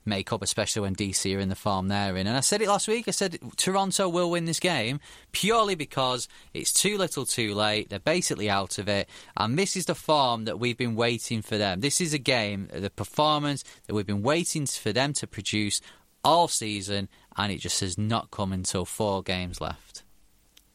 [0.03, 2.25] make up, especially when DC are in the form they're in.
[2.25, 3.07] And I said it last week.
[3.07, 4.99] I said Toronto will win this game
[5.33, 7.91] purely because it's too little, too late.
[7.91, 11.59] They're basically out of it, and this is the form that we've been waiting for
[11.59, 11.81] them.
[11.81, 15.79] This is a game, the performance that we've been waiting for them to produce
[16.23, 20.03] all season, and it just has not come until four games left.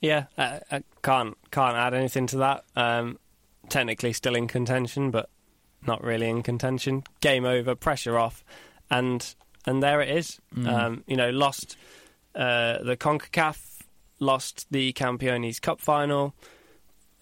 [0.01, 2.65] Yeah, I, I can't can't add anything to that.
[2.75, 3.19] Um,
[3.69, 5.29] technically still in contention, but
[5.87, 7.05] not really in contention.
[7.21, 8.45] Game over, pressure off,
[8.91, 10.41] and and there it is.
[10.67, 11.77] Um, you know, lost
[12.35, 13.81] uh, the Concacaf,
[14.21, 16.35] lost the Campeones Cup final,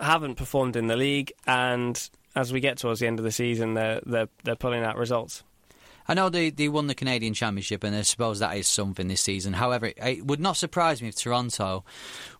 [0.01, 3.75] haven't performed in the league, and as we get towards the end of the season,
[3.75, 5.43] they're they're they're pulling out results.
[6.07, 9.23] I know they, they won the Canadian Championship, and I suppose that is something this
[9.23, 9.55] season.
[9.55, 11.85] However, it, it would not surprise me if Toronto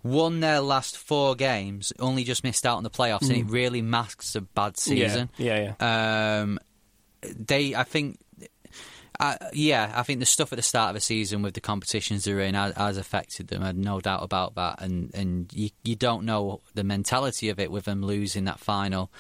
[0.03, 3.83] won their last four games, only just missed out on the playoffs, and it really
[3.83, 5.31] masks a bad season.
[5.39, 6.41] Yeah, yeah, yeah.
[6.41, 6.59] Um,
[7.23, 8.19] they, I think,
[9.19, 12.25] uh, yeah, I think the stuff at the start of the season with the competitions
[12.25, 13.63] they're in has, has affected them.
[13.63, 14.83] I have no doubt about that.
[14.83, 19.11] And and you you don't know the mentality of it with them losing that final.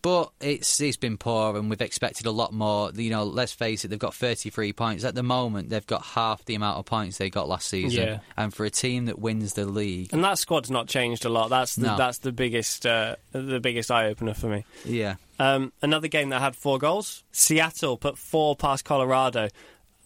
[0.00, 2.92] But it's it's been poor, and we've expected a lot more.
[2.94, 5.70] You know, let's face it, they've got 33 points at the moment.
[5.70, 8.18] They've got half the amount of points they got last season, Yeah.
[8.36, 11.50] and for a team that wins the league, And that squad's not changed a lot.
[11.50, 11.96] That's the, No.
[11.96, 14.64] that's the biggest uh, the biggest eye opener for me.
[14.84, 17.24] yeah, Um, another game that had four goals.
[17.32, 19.48] Seattle put four past Colorado.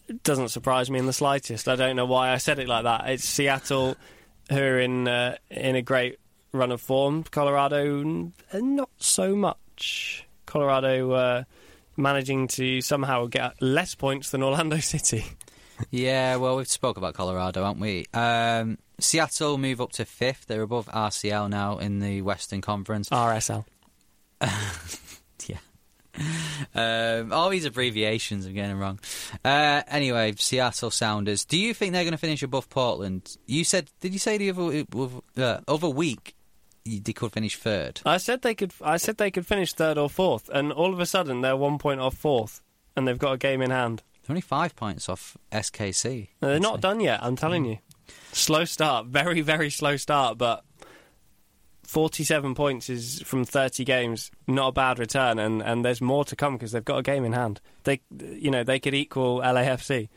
[0.08, 1.68] It doesn't surprise me in the slightest.
[1.68, 3.10] I don't know why I said it like that.
[3.10, 3.96] It's Seattle
[4.48, 6.18] who are in uh, in a great
[6.52, 7.24] run of form.
[7.24, 8.02] Colorado,
[8.54, 9.56] not so much.
[10.46, 11.44] Colorado uh,
[11.96, 15.24] managing to somehow get less points than Orlando City.
[15.90, 16.36] yeah.
[16.36, 18.06] Well, we've spoke about Colorado, haven't we?
[18.14, 20.46] Um, Seattle move up to fifth.
[20.46, 23.08] They're above RCL now in the Western Conference.
[23.10, 23.64] RSL.
[25.48, 25.58] Yeah.
[26.74, 29.00] Um, all these abbreviations, I'm getting wrong.
[29.44, 31.44] Uh, anyway, Seattle Sounders.
[31.46, 33.36] Do you think they're going to finish above Portland?
[33.46, 34.84] You said, did you say the other
[35.38, 36.34] uh, other week
[36.84, 38.00] they could finish third?
[38.04, 38.72] I said they could.
[38.82, 41.78] I said they could finish third or fourth, and all of a sudden they're one
[41.78, 42.62] point off fourth,
[42.96, 44.02] and they've got a game in hand.
[44.22, 46.28] They're only five points off SKC.
[46.40, 46.80] No, they're I'd not say.
[46.82, 47.20] done yet.
[47.22, 47.78] I'm telling you,
[48.32, 50.64] slow start, very very slow start, but.
[51.84, 56.34] 47 points is from 30 games, not a bad return, and, and there's more to
[56.34, 57.60] come because they've got a game in hand.
[57.84, 60.08] They, you know, they could equal LAFC.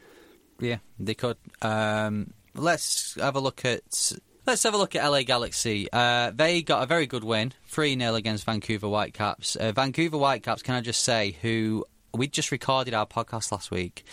[0.59, 1.35] Yeah, they could.
[1.61, 4.13] Um, let's have a look at.
[4.45, 5.87] Let's have a look at LA Galaxy.
[5.91, 9.55] Uh, they got a very good win, 3 0 against Vancouver Whitecaps.
[9.55, 14.03] Uh, Vancouver Whitecaps, can I just say, who we just recorded our podcast last week,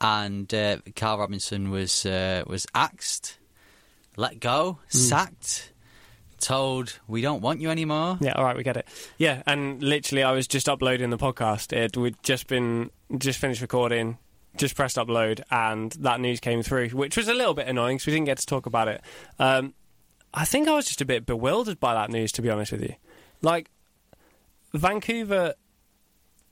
[0.00, 3.38] and uh, Carl Robinson was uh, was axed,
[4.16, 5.72] let go, sacked,
[6.38, 8.16] told we don't want you anymore.
[8.20, 8.86] Yeah, all right, we get it.
[9.18, 11.72] Yeah, and literally, I was just uploading the podcast.
[11.72, 14.18] It we'd just been just finished recording,
[14.56, 18.06] just pressed upload, and that news came through, which was a little bit annoying because
[18.06, 19.00] we didn't get to talk about it.
[19.38, 19.74] Um,
[20.32, 22.82] I think I was just a bit bewildered by that news, to be honest with
[22.82, 22.94] you.
[23.42, 23.70] Like
[24.72, 25.54] Vancouver,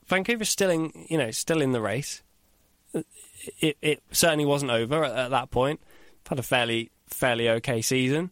[0.07, 2.21] Vancouver's still in, you know, still in the race.
[3.59, 5.81] It, it certainly wasn't over at, at that point.
[6.27, 8.31] Had a fairly fairly okay season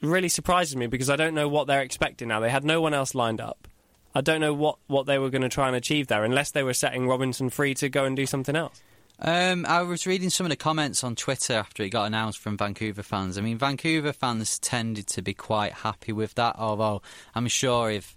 [0.00, 2.40] really surprises me because I don't know what they're expecting now.
[2.40, 3.68] They had no one else lined up.
[4.14, 6.62] I don't know what, what they were going to try and achieve there unless they
[6.62, 8.80] were setting Robinson free to go and do something else.
[9.18, 12.56] Um, I was reading some of the comments on Twitter after it got announced from
[12.56, 13.38] Vancouver fans.
[13.38, 17.02] I mean, Vancouver fans tended to be quite happy with that, although
[17.34, 18.16] I'm sure if.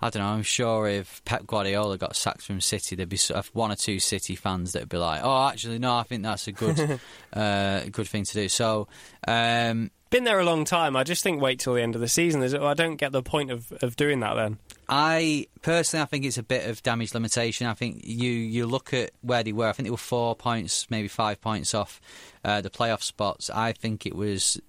[0.00, 0.28] I don't know.
[0.28, 3.74] I'm sure if Pep Guardiola got sacked from City, there'd be sort of one or
[3.74, 7.00] two City fans that'd be like, "Oh, actually, no, I think that's a good,
[7.32, 8.86] uh, good thing to do." So,
[9.26, 10.96] um, Been there a long time.
[10.96, 12.42] I just think wait till the end of the season.
[12.42, 14.58] I don't get the point of, of doing that then.
[14.88, 17.66] I personally, I think it's a bit of damage limitation.
[17.66, 19.68] I think you you look at where they were.
[19.68, 22.00] I think they were four points, maybe five points off
[22.42, 23.50] uh, the playoff spots.
[23.50, 24.60] I think it was.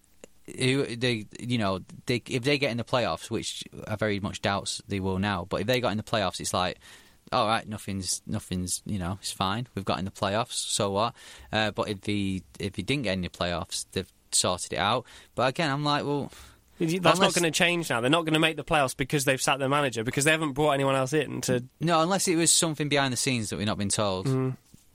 [0.46, 4.82] They, you know, they, if they get in the playoffs, which I very much doubts
[4.88, 6.80] they will now, but if they got in the playoffs, it's like,
[7.32, 9.68] all right, nothing's, nothing's, you know, it's fine.
[9.76, 11.14] We've got in the playoffs, so what?
[11.54, 15.06] Uh, but if he, if he didn't get in the playoffs, they've sorted it out.
[15.36, 16.32] But again, I'm like, well,
[17.02, 18.00] That's not going to change now.
[18.02, 20.54] They're not going to make the playoffs because they've sacked their manager because they haven't
[20.54, 21.64] brought anyone else in to.
[21.80, 24.28] No, unless it was something behind the scenes that we've not been told.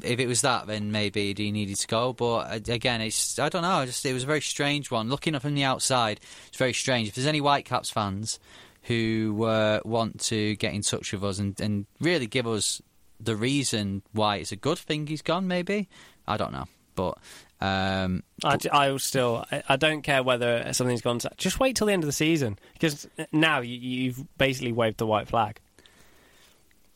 [0.03, 2.13] If it was that, then maybe he needed to go.
[2.13, 3.87] But uh, again, it's I don't know.
[3.87, 5.09] Just it was a very strange one.
[5.09, 7.09] Looking up from the outside, it's very strange.
[7.09, 8.41] If there's any Whitecaps fans
[8.83, 12.83] who uh, want to get in touch with us and, and really give us
[13.21, 15.89] the reason why it's a good thing he's gone, maybe
[16.27, 16.67] I don't know.
[16.95, 17.19] But
[17.61, 19.45] um, I, I will still.
[19.69, 21.19] I, don't care whether something's gone.
[21.21, 24.99] To, just wait till the end of the season because now you, you've basically waved
[24.99, 25.61] the white flag.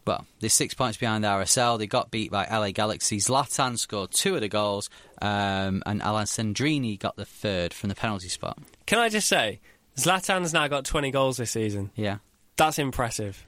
[0.07, 1.79] well, they're six points behind RSL.
[1.79, 3.19] They got beat by LA Galaxy.
[3.19, 4.91] Zlatan scored two of the goals,
[5.23, 8.59] um, and Alessandrini got the third from the penalty spot.
[8.87, 9.61] Can I just say,
[9.97, 11.91] Zlatan's now got 20 goals this season.
[11.95, 12.19] Yeah,
[12.57, 13.45] That's impressive.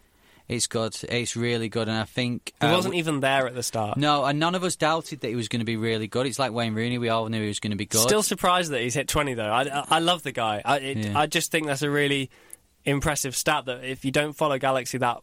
[0.52, 0.96] It's good.
[1.08, 3.96] It's really good, and I think He uh, wasn't even there at the start.
[3.96, 6.26] No, and none of us doubted that he was going to be really good.
[6.26, 8.00] It's like Wayne Rooney; we all knew he was going to be good.
[8.00, 9.44] Still surprised that he's hit 20 though.
[9.50, 10.60] I, I, love the guy.
[10.64, 11.18] I, it, Yeah.
[11.18, 12.30] I just think that's a really
[12.84, 15.18] impressive stat that if you don't follow Galaxy that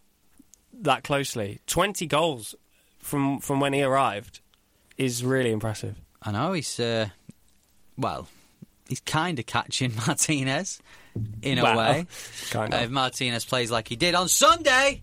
[0.81, 2.55] that closely, 20 goals
[2.99, 4.39] from from when he arrived
[4.97, 5.95] is really impressive.
[6.23, 7.09] I know he's uh,
[7.97, 8.27] well,
[8.87, 10.79] he's kind of catching Martinez
[11.41, 12.05] in a way.
[12.51, 12.83] Kind Uh, of.
[12.83, 15.01] if Martinez plays like he did on Sunday,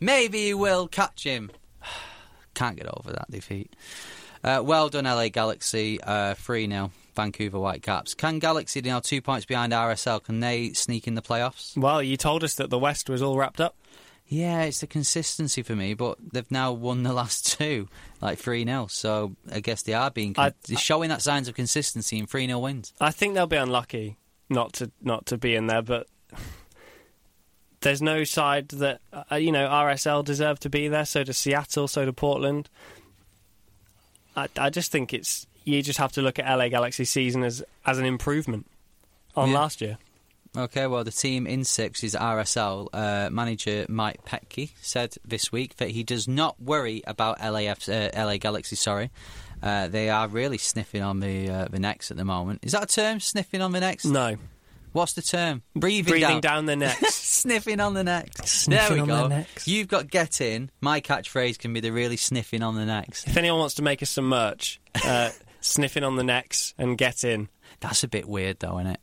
[0.00, 1.50] maybe we'll catch him.
[2.54, 3.74] Can't get over that defeat.
[4.42, 6.00] Uh, well done, LA Galaxy.
[6.02, 6.90] Uh, 3 0.
[7.16, 8.14] Vancouver Whitecaps.
[8.14, 10.22] Can Galaxy now two points behind RSL?
[10.22, 11.76] Can they sneak in the playoffs?
[11.76, 13.76] Well, you told us that the West was all wrapped up.
[14.26, 17.88] Yeah, it's the consistency for me, but they've now won the last two,
[18.20, 18.88] like 3 0.
[18.90, 22.26] So I guess they are being con- I- they're showing that signs of consistency in
[22.26, 22.92] 3 0 wins.
[23.00, 24.16] I think they'll be unlucky
[24.50, 26.06] not to not to be in there, but
[27.84, 31.04] there's no side that uh, you know RSL deserve to be there.
[31.04, 31.86] So does Seattle.
[31.86, 32.68] So does Portland.
[34.36, 37.62] I, I just think it's you just have to look at LA Galaxy season as
[37.86, 38.66] as an improvement
[39.36, 39.54] on Yeah.
[39.54, 39.98] last year.
[40.56, 42.88] Okay, well, the team in six is RSL.
[42.92, 48.10] Uh, manager Mike Petke said this week that he does not worry about LAF, uh,
[48.16, 48.76] LA Galaxy.
[48.76, 49.10] Sorry,
[49.64, 52.60] uh, they are really sniffing on the uh, the necks at the moment.
[52.62, 53.18] Is that a term?
[53.18, 54.04] Sniffing on the necks?
[54.04, 54.36] No,
[54.94, 55.62] What's the term?
[55.74, 56.40] Breathing, breathing down.
[56.40, 57.14] down their necks.
[57.44, 58.48] sniffing on the necks.
[58.48, 59.28] Sniffing there on we go.
[59.28, 59.66] their necks.
[59.66, 60.70] You've got get in.
[60.80, 63.26] My catchphrase can be the really sniffing on the necks.
[63.26, 65.30] if anyone wants to make us some merch, uh,
[65.60, 67.48] sniffing on the necks and get in.
[67.80, 69.00] That's a bit weird, though, isn't it?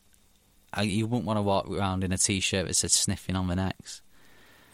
[0.74, 3.58] I, you wouldn't want to walk around in a t-shirt that says sniffing on the
[3.58, 4.02] necks.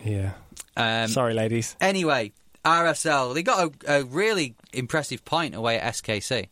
[0.06, 0.34] Yeah.
[0.76, 1.76] Um, Sorry, ladies.
[1.82, 2.32] Anyway,
[2.64, 6.50] RSL, they got a, a really impressive point away at SKC.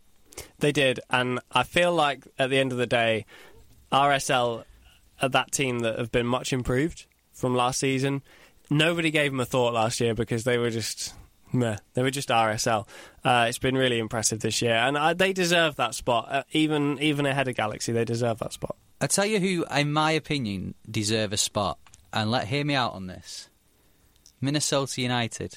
[0.58, 3.26] They did, and I feel like at the end of the day,
[3.96, 4.64] RSL
[5.22, 8.22] are that team that have been much improved from last season.
[8.70, 11.14] Nobody gave them a thought last year because they were just
[11.54, 11.78] meh.
[11.94, 12.88] They were just RSL.
[13.24, 16.28] Uh, it's been really impressive this year, and uh, they deserve that spot.
[16.30, 18.76] Uh, even even ahead of Galaxy, they deserve that spot.
[19.00, 21.78] I tell you who, in my opinion, deserve a spot,
[22.12, 23.50] and let hear me out on this.
[24.42, 25.56] Minnesota United.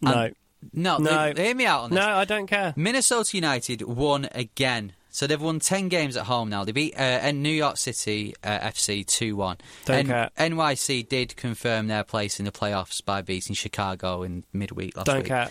[0.00, 0.34] No, And-
[0.72, 1.32] no, No.
[1.36, 1.98] hear me out on this.
[1.98, 2.72] no, I don't care.
[2.76, 4.92] Minnesota United won again.
[5.16, 6.64] So they've won 10 games at home now.
[6.64, 9.56] They beat uh, and New York City uh, FC 2 1.
[9.86, 10.28] Don't care.
[10.38, 15.20] NYC did confirm their place in the playoffs by beating Chicago in midweek last Don't
[15.20, 15.28] week.
[15.28, 15.50] care.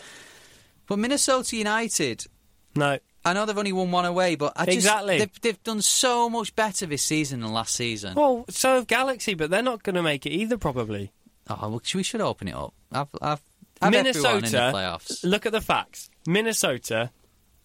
[0.85, 2.27] But Minnesota United,
[2.75, 5.17] No, I know they've only won one away, but I just, Exactly.
[5.17, 8.13] they've, they've done so much better this season than last season.
[8.13, 11.11] well, so have Galaxy, but they're not going to make it either, probably.
[11.49, 12.75] Oh, well, we should open it up.
[12.91, 13.41] I've, I've,
[13.81, 14.71] I've everyone in the Minnesota.
[14.75, 15.23] playoffs.
[15.23, 16.11] Look at the facts.
[16.27, 17.09] Minnesota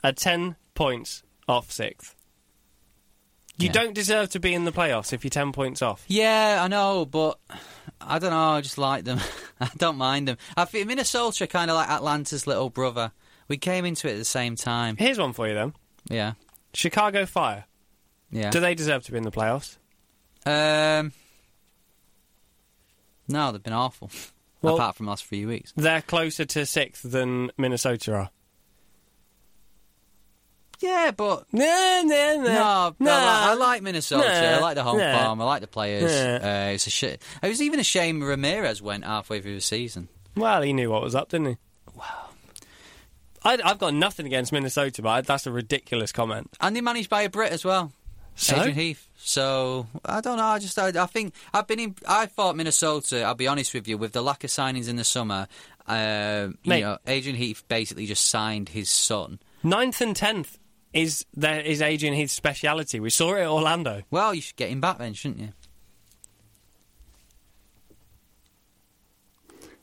[0.03, 2.15] are ten points off sixth.
[3.59, 3.73] You Yeah.
[3.73, 6.03] don't deserve to be in the playoffs if you're ten points off.
[6.09, 7.39] Yeah, I know, but
[8.01, 8.51] I don't know.
[8.53, 9.21] I just like them.
[9.61, 10.39] I don't mind them.
[10.57, 13.13] I feel Minnesota are kind of like Atlanta's little brother.
[13.49, 14.97] We came into it at the same time.
[14.97, 15.75] Here's one for you then:
[16.09, 16.35] Yeah,
[16.73, 17.65] Chicago Fire.
[18.31, 18.49] yeah.
[18.51, 19.77] Do they deserve to be in the playoffs?
[20.47, 21.13] Um,
[23.29, 24.11] no, they've been awful.
[24.63, 25.73] Well- apart from the last few weeks.
[25.75, 28.31] They're closer to sixth than Minnesota are.
[30.81, 32.43] Yeah, but No, no, no.
[32.45, 34.27] no, no, I like Minnesota.
[34.27, 34.57] No.
[34.57, 35.13] I like the home No.
[35.19, 35.41] farm.
[35.41, 36.11] I like the players.
[36.11, 37.23] Uh, it's a shit.
[37.43, 40.09] It was even a shame Ramirez went halfway through the season.
[40.37, 41.57] Well, he knew what was up, didn't he?
[41.95, 42.31] Well,
[43.45, 46.51] I, I've got nothing against Minnesota, but I, that's a ridiculous comment.
[46.61, 47.93] And they managed by a Brit as well.
[48.37, 48.57] So?
[48.57, 49.07] Adrian Heath.
[49.19, 50.45] So I don't know.
[50.45, 51.95] I just I, I think I've been in.
[52.09, 53.23] I thought Minnesota.
[53.25, 53.99] I'll be honest with you.
[53.99, 55.47] With the lack of signings in the summer,
[55.87, 59.41] uh, you know, Adrian Heath basically just signed his son.
[59.63, 60.59] Ninth and tenth
[60.93, 63.01] is there is Adrian Heath's speciality.
[63.01, 64.03] We saw it at Orlando.
[64.11, 65.49] Well, you should get him back then, shouldn't you?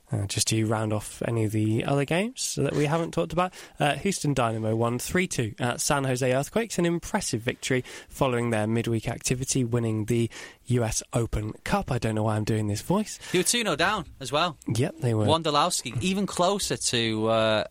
[0.09, 3.53] Uh, just to round off any of the other games that we haven't talked about,
[3.77, 8.67] uh, Houston Dynamo won 3 2 at San Jose Earthquakes, an impressive victory following their
[8.67, 10.29] midweek activity, winning the
[10.67, 11.91] US Open Cup.
[11.91, 13.19] I don't know why I'm doing this voice.
[13.33, 14.57] They were two 0 down as well.
[14.73, 15.25] Yep, they were.
[15.25, 17.63] Wondolowski even closer to uh,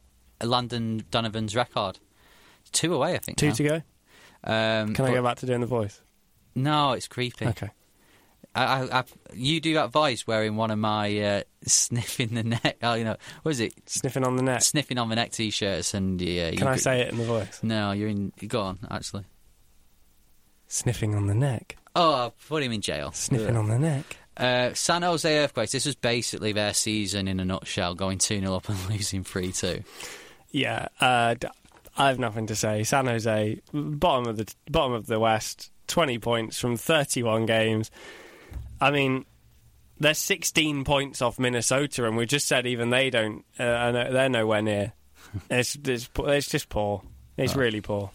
[0.43, 1.99] Landon Donovan's record.
[2.77, 3.39] Two away, I think.
[3.39, 3.55] Two now.
[3.55, 3.75] to go.
[4.45, 6.01] Um, Can I go back to doing the voice?
[6.55, 7.47] No, it's creepy.
[7.47, 7.71] Okay.
[8.55, 12.77] I, I, I, you do that voice wearing one of my uh, sniffing the neck.
[12.83, 13.73] Oh, you know, what is it?
[13.87, 14.63] Sniffing on the neck.
[14.63, 16.51] Sniffing on the neck t-shirts, and yeah.
[16.53, 17.61] Can I could- say it in the voice?
[17.63, 18.33] No, you're in.
[18.47, 19.25] Go on, actually.
[20.69, 21.77] Sniffing on the neck.
[21.95, 23.13] Oh, I'll put him in jail.
[23.13, 24.17] Sniffing on the neck.
[24.37, 25.73] Uh, San Jose Earthquakes.
[25.73, 29.53] This was basically their season in a nutshell, going two 0 up and losing three
[29.53, 29.83] two.
[30.51, 31.35] Yeah, uh,
[31.97, 32.85] I have nothing to say.
[32.85, 37.91] San Jose, bottom of the bottom of the West, twenty points from thirty-one games.
[38.81, 39.25] I mean,
[39.99, 43.45] they're sixteen points off Minnesota, and we just said even they don't.
[43.59, 44.93] Uh, they're nowhere near.
[45.51, 47.03] it's it's it's just poor.
[47.37, 48.11] It's really poor.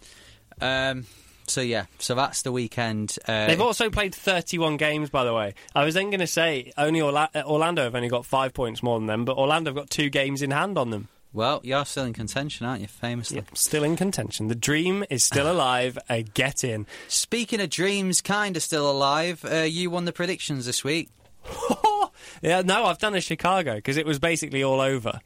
[0.60, 1.06] Um,
[1.48, 3.18] so yeah, so that's the weekend.
[3.28, 5.54] Uh, They've also played 31 games, by the way.
[5.76, 8.82] I was then going to say only Orla- uh, Orlando have only got five points
[8.82, 11.08] more than them, but Orlando have got two games in hand on them.
[11.34, 12.88] Well, you're still in contention, aren't you?
[12.88, 13.38] Famously.
[13.38, 14.48] Yep, still in contention.
[14.48, 15.98] The dream is still alive.
[16.10, 16.86] A get in.
[17.08, 19.44] Speaking of dreams, kind of still alive.
[19.46, 21.10] Uh, you won the predictions this week.
[22.42, 25.20] yeah, no, I've done a Chicago because it was basically all over,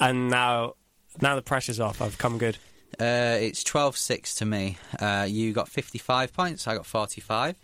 [0.00, 0.74] and now
[1.20, 2.00] now the pressure's off.
[2.00, 2.58] I've come good.
[2.98, 4.76] Uh, it's 12-6 to me.
[4.98, 6.66] Uh, you got 55 points.
[6.66, 7.54] I got 45.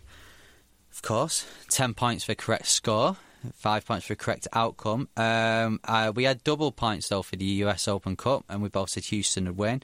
[0.91, 1.45] Of course.
[1.69, 3.17] 10 points for correct score.
[3.55, 5.09] 5 points for a correct outcome.
[5.17, 8.89] Um, uh, we had double points, though, for the US Open Cup, and we both
[8.89, 9.83] said Houston would win.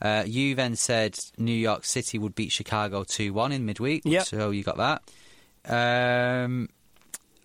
[0.00, 4.02] Uh, you then said New York City would beat Chicago 2-1 in midweek.
[4.04, 4.26] Yep.
[4.26, 5.02] So you got that.
[5.66, 6.68] Um,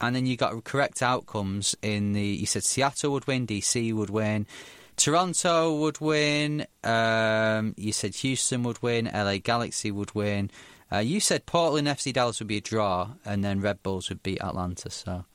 [0.02, 2.22] and then you got correct outcomes in the.
[2.22, 4.46] You said Seattle would win, DC would win,
[5.00, 6.66] Toronto would win.
[6.84, 10.52] Um, you said Houston would win, LA Galaxy would win.
[10.92, 14.24] Uh, you said Portland FC Dallas would be a draw, and then Red Bulls would
[14.24, 14.90] beat Atlanta.
[14.90, 15.26] So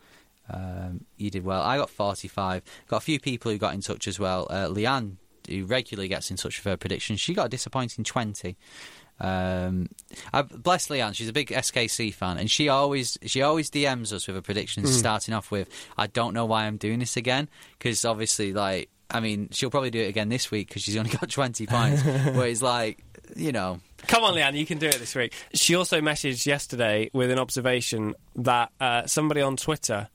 [0.51, 1.63] um, you did well.
[1.63, 2.63] I got 45.
[2.89, 4.47] Got a few people who got in touch as well.
[4.51, 5.17] Uh, Leanne,
[5.49, 8.57] who regularly gets in touch with her predictions, she got a disappointing 20.
[9.21, 9.89] Um,
[10.33, 14.27] I, bless Leanne, she's a big SKC fan, and she always she always DMs us
[14.27, 18.05] with her predictions, starting off with, "I don't know why I'm doing this again," because
[18.05, 21.31] obviously, like, I mean, she'll probably do it again this week because she's only got
[21.31, 22.03] 20 points.
[22.05, 23.05] Where it's like,
[23.37, 25.33] you know, Come on, Leanne, you can do it this week.
[25.55, 30.09] She also messaged yesterday with an observation that uh, somebody on Twitter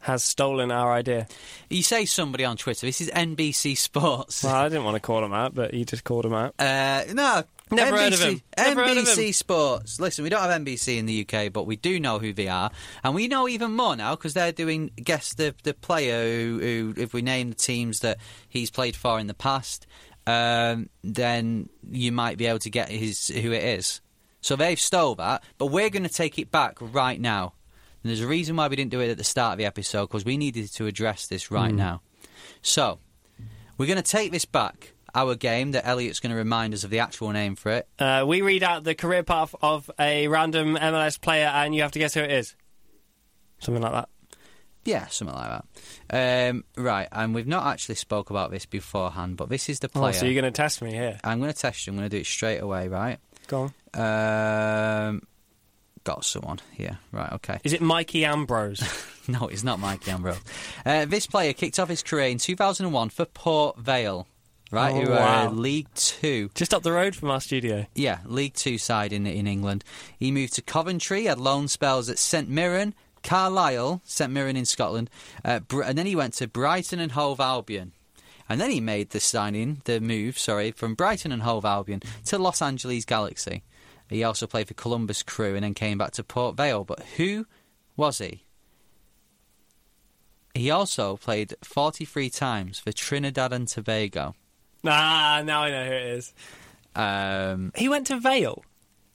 [0.00, 1.26] has stolen our idea.
[1.68, 2.86] You say somebody on Twitter.
[2.86, 4.44] This is NBC Sports.
[4.44, 6.54] Well, I didn't want to call him out, but you just called him out.
[6.58, 7.42] Uh, no.
[7.70, 8.42] Never NBC, heard of him.
[8.56, 9.32] Never heard of NBC him.
[9.32, 10.00] Sports.
[10.00, 12.70] Listen, we don't have NBC in the UK, but we do know who they are,
[13.04, 16.94] and we know even more now because they're doing guess the the player who, who,
[16.96, 18.18] if we name the teams that
[18.48, 19.86] he's played for in the past,
[20.26, 24.00] um, then you might be able to get his who it is.
[24.40, 27.52] So they've stole that, but we're going to take it back right now.
[28.02, 30.06] And there's a reason why we didn't do it at the start of the episode
[30.06, 32.00] because we needed to address this right now.
[32.62, 32.98] So
[33.76, 34.94] we're going to take this back.
[35.14, 37.88] Our game that Elliot's going to remind us of the actual name for it.
[37.98, 41.92] Uh, we read out the career path of a random MLS player, and you have
[41.92, 42.54] to guess who it is.
[43.58, 44.08] Something like that.
[44.84, 45.62] Yeah, something like
[46.10, 46.50] that.
[46.50, 50.10] Um, right, and we've not actually spoke about this beforehand, but this is the player.
[50.10, 51.18] Oh, so you're going to test me here?
[51.24, 51.92] I'm going to test you.
[51.92, 52.88] I'm going to do it straight away.
[52.88, 53.18] Right.
[53.48, 55.08] Go on.
[55.08, 55.22] Um,
[56.08, 56.98] got someone here.
[57.12, 57.30] Right.
[57.34, 57.58] Okay.
[57.64, 58.82] Is it Mikey Ambrose?
[59.30, 60.40] No, it's not Mikey Ambrose.
[60.86, 64.26] Uh, this player kicked off his career in 2001 for Port Vale.
[64.70, 65.50] Right, Oh, who are wow.
[65.50, 66.48] League Two.
[66.54, 67.84] Just up the road from our studio.
[67.94, 69.84] Yeah, League Two side in in England.
[70.18, 75.10] He moved to Coventry, had loan spells at St Mirren, Carlisle, St Mirren in Scotland,
[75.44, 77.92] uh, Br- and then he went to Brighton and Hove Albion.
[78.48, 82.38] And then he made the signing, the move, sorry, from Brighton and Hove Albion to
[82.38, 83.62] Los Angeles Galaxy.
[84.08, 86.84] He also played for Columbus Crew and then came back to Port Vale.
[86.84, 87.46] But who
[87.96, 88.44] was he?
[90.54, 94.34] He also played 43 times for Trinidad and Tobago.
[94.86, 96.34] Ah, now I know who it is.
[96.96, 98.64] Um, He went to Vale.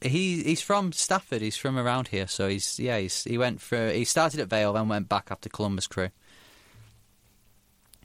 [0.01, 1.41] he he's from Stafford.
[1.41, 2.99] He's from around here, so he's yeah.
[2.99, 6.09] He's, he went for he started at Vale, then went back after Columbus Crew.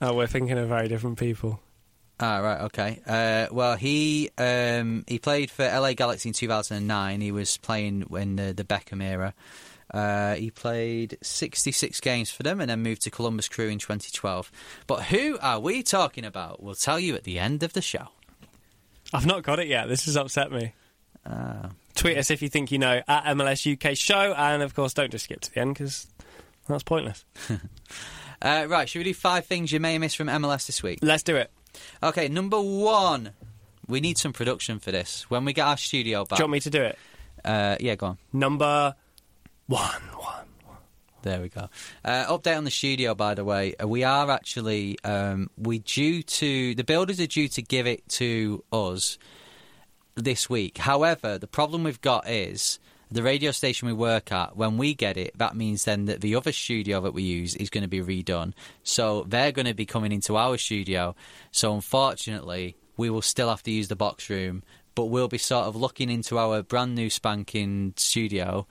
[0.01, 1.61] Oh, we're thinking of very different people.
[2.21, 3.01] Ah, right, okay.
[3.07, 7.21] Uh, well, he um, he played for LA Galaxy in 2009.
[7.21, 9.35] He was playing in the, the Beckham era.
[9.93, 14.51] Uh, he played 66 games for them and then moved to Columbus Crew in 2012.
[14.87, 16.63] But who are we talking about?
[16.63, 18.09] We'll tell you at the end of the show.
[19.15, 19.89] I've not got it yet.
[19.89, 20.75] This has upset me.
[21.25, 21.71] Ah.
[21.95, 25.11] Tweet us if you think you know at MLS UK Show, and of course, don't
[25.11, 26.07] just skip to the end because
[26.69, 27.25] that's pointless.
[28.41, 31.01] Uh, right, should we do five things you may miss from MLS this week?
[31.03, 31.51] Let's do it.
[32.03, 33.33] Okay, number one.
[33.87, 35.31] We need some production for this.
[35.31, 36.37] When we get our studio back.
[36.37, 36.99] Do you want me to do it?
[37.45, 38.19] uh, yeah, go on.
[38.33, 38.95] Number
[39.67, 40.03] one.
[40.19, 40.45] One.
[41.23, 41.69] There we go.
[42.05, 43.75] Uh, update on the studio, by the way.
[43.75, 48.09] Uh, we are actually um, we due to the builders are due to give it
[48.11, 49.19] to us
[50.15, 50.79] this week.
[50.79, 52.79] However, the problem we've got is
[53.11, 54.57] the radio station we work at.
[54.57, 57.71] When we get it, that means then that the other studio that we use is
[57.71, 58.53] going to be redone.
[58.83, 61.15] So they're going to be coming into our studio.
[61.51, 64.63] So unfortunately, we will still have to use the box room,
[64.95, 68.67] but we'll be sort of looking into our brand new spanking studio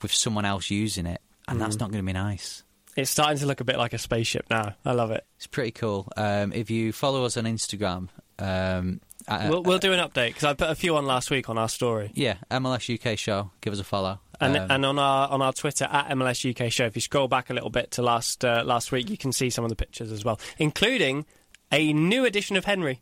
[0.00, 2.62] with someone else using it, and that's not going to be nice.
[2.96, 4.76] It's starting to look a bit like a spaceship now.
[4.84, 5.24] I love it.
[5.36, 6.08] It's pretty cool.
[6.16, 8.08] Um, if you follow us on Instagram,
[8.38, 11.48] um, uh, We'll, we'll do an update because I put a few on last week
[11.48, 13.50] on our story, yeah, MLS UK show.
[13.60, 14.20] Give us a follow.
[14.40, 16.84] and Um, and on our on our Twitter at MLS UK Show.
[16.86, 19.50] If you scroll back a little bit to last uh, last week, you can see
[19.50, 21.24] some of the pictures as well, including
[21.72, 23.00] a new edition of Henry.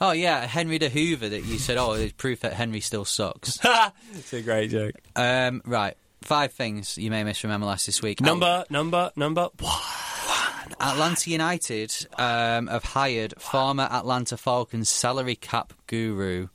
[0.00, 1.78] oh yeah, Henry de Hoover that you said.
[1.78, 3.58] Oh, it's proof that Henry still sucks.
[4.14, 4.94] it's a great joke.
[5.14, 8.20] um, right, five things you may miss from MLS this week.
[8.20, 9.72] Number number number one.
[10.80, 16.48] Atlanta United um, have hired former Atlanta Falcons salary cap guru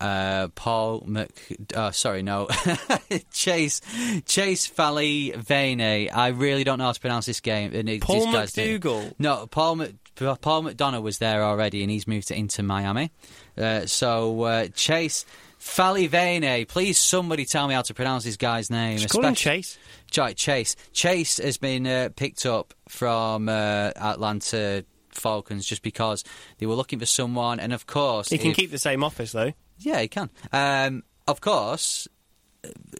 [0.00, 1.56] uh, Paul Mc.
[1.74, 2.48] Uh, sorry, no,
[3.32, 3.80] Chase
[4.26, 5.80] Chase Fally Vane.
[6.10, 7.74] I really don't know how to pronounce this game.
[7.74, 8.26] and it- Paul.
[8.26, 9.14] McDougal.
[9.18, 13.10] No, Paul Mc, Paul McDonough was there already, and he's moved to Inter Miami.
[13.56, 15.24] Uh, so uh, Chase
[15.66, 16.64] Fally Vane.
[16.66, 18.98] Please, somebody tell me how to pronounce this guy's name.
[18.98, 19.78] Just call Chase.
[20.16, 20.76] Right, Chase.
[20.92, 26.22] Chase has been uh, picked up from uh, Atlanta Falcons just because
[26.58, 29.32] they were looking for someone, and of course, He can if- keep the same office
[29.32, 29.52] though.
[29.78, 30.30] Yeah, he can.
[30.52, 32.08] Um, of course,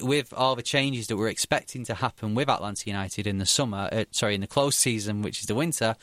[0.02, 3.88] with all the changes that we're expecting to happen with Atlanta United in the summer,
[3.92, 5.94] uh, sorry, in the close season, which is the winter.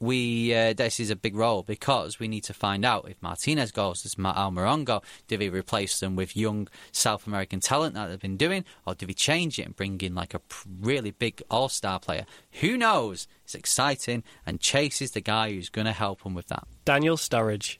[0.00, 3.72] We uh, this is a big role because we need to find out if Martinez
[3.72, 8.06] goes, does Ma- Almirón go, do we replace them with young South American talent that
[8.06, 10.40] they've been doing, or do we change it and bring in like a
[10.80, 12.26] really big All Star player?
[12.60, 13.26] Who knows?
[13.44, 16.64] It's exciting, and Chase is the guy who's going to help them with that.
[16.84, 17.78] Daniel Sturridge.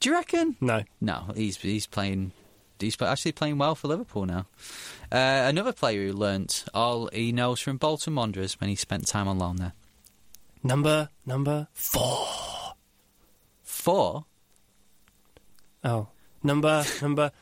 [0.00, 0.56] Do you reckon?
[0.60, 0.82] No.
[1.00, 2.32] No, he's he's playing.
[2.80, 4.46] He's actually playing well for Liverpool now.
[5.12, 9.28] Uh, another player who learnt all he knows from Bolton Wanderers when he spent time
[9.28, 9.72] on loan there.
[10.64, 12.26] Number number four.
[13.62, 14.24] Four.
[15.84, 16.08] Oh.
[16.42, 17.32] Number number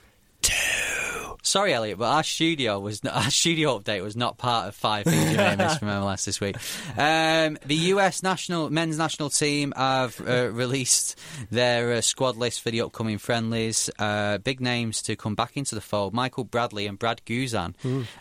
[0.43, 1.37] two.
[1.45, 5.05] sorry, Elliot, but our studio was not, our studio update was not part of five
[5.05, 6.57] things you may miss from MLS this week.
[6.97, 11.19] Um, the US national men's national team have uh, released
[11.51, 13.89] their uh, squad list for the upcoming friendlies.
[13.99, 17.75] Uh, big names to come back into the fold: Michael Bradley and Brad Guzan.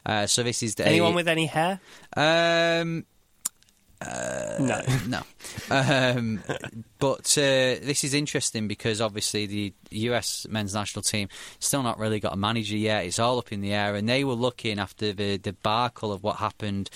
[0.06, 1.80] Uh, so this is the Anyone with any hair?
[2.16, 3.06] um,
[4.60, 4.82] no.
[5.08, 5.22] no.
[5.70, 6.44] Um,
[7.00, 11.30] but uh, this is interesting because obviously the US men's national team
[11.60, 13.06] still not really got a manager yet.
[13.06, 16.38] It's all up in the air, and they were looking after the debacle of what
[16.38, 16.90] happened.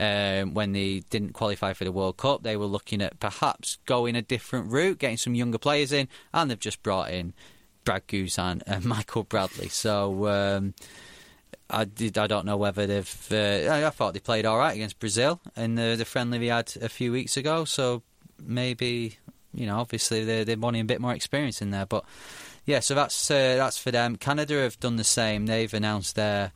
[0.00, 4.14] Um, when they didn't qualify for the World Cup, they were looking at perhaps going
[4.14, 7.34] a different route, getting some younger players in, and they've just brought in
[7.82, 9.68] Brad Guzan and Michael Bradley.
[9.68, 10.74] So um,
[11.70, 12.16] I did.
[12.16, 13.28] I don't know whether they've.
[13.30, 16.46] Uh, I, I thought they played all right against Brazil in the the friendly we
[16.46, 17.64] had a few weeks ago.
[17.64, 18.02] So
[18.42, 19.18] maybe
[19.54, 21.86] you know, obviously they're they're wanting a bit more experience in there.
[21.86, 22.04] But
[22.64, 24.16] yeah, so that's uh, that's for them.
[24.16, 25.46] Canada have done the same.
[25.46, 26.52] They've announced their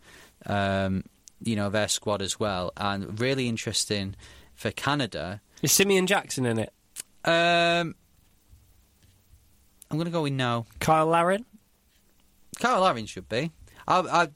[0.46, 1.04] um,
[1.42, 4.14] you know their squad as well, and really interesting
[4.54, 5.40] for Canada.
[5.62, 6.72] Is Simeon Jackson in it?
[7.24, 7.94] Um,
[9.90, 10.66] I'm going to go with no.
[10.82, 11.44] Cyle Larin?
[12.58, 13.52] Cyle Larin should be.
[13.86, 14.28] I, I,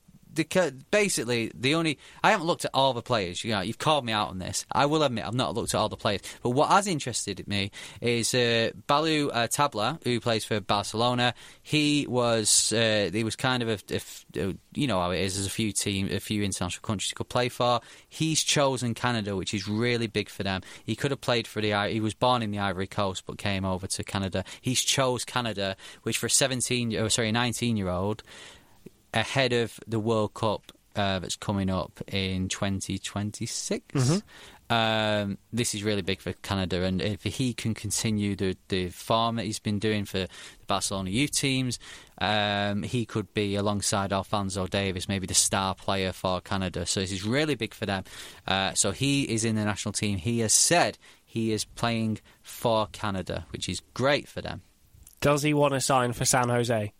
[0.90, 3.44] basically, the only I haven't looked at all the players.
[3.44, 4.66] You know, you've called me out on this.
[4.70, 6.20] I will admit I've not looked at all the players.
[6.42, 7.70] But what has interested me
[8.00, 11.34] is uh, Ballou uh, Tabla, who plays for Barcelona.
[11.62, 14.00] He was uh, he was kind of a,
[14.40, 15.34] a you know how it is.
[15.34, 17.80] There's a few team, a few international countries he could play for.
[18.08, 20.62] He's chosen Canada, which is really big for them.
[20.84, 21.88] He could have played for the.
[21.88, 24.44] He was born in the Ivory Coast, but came over to Canada.
[24.60, 28.22] He's chose Canada, which for a 17, oh, sorry, 19 year old
[29.16, 34.22] ahead of the World Cup uh, that's coming up in 2026.
[34.68, 39.36] Um, this is really big for Canada, and if he can continue the, the form
[39.36, 40.28] that he's been doing for the
[40.66, 41.78] Barcelona youth teams,
[42.18, 46.84] um, he could be alongside Alphonso Davies, maybe the star player for Canada.
[46.84, 48.04] So this is really big for them.
[48.46, 50.18] Uh, so he is in the national team.
[50.18, 54.62] He has said he is playing for Canada, which is great for them.
[55.20, 56.92] Does he want to sign for San Jose?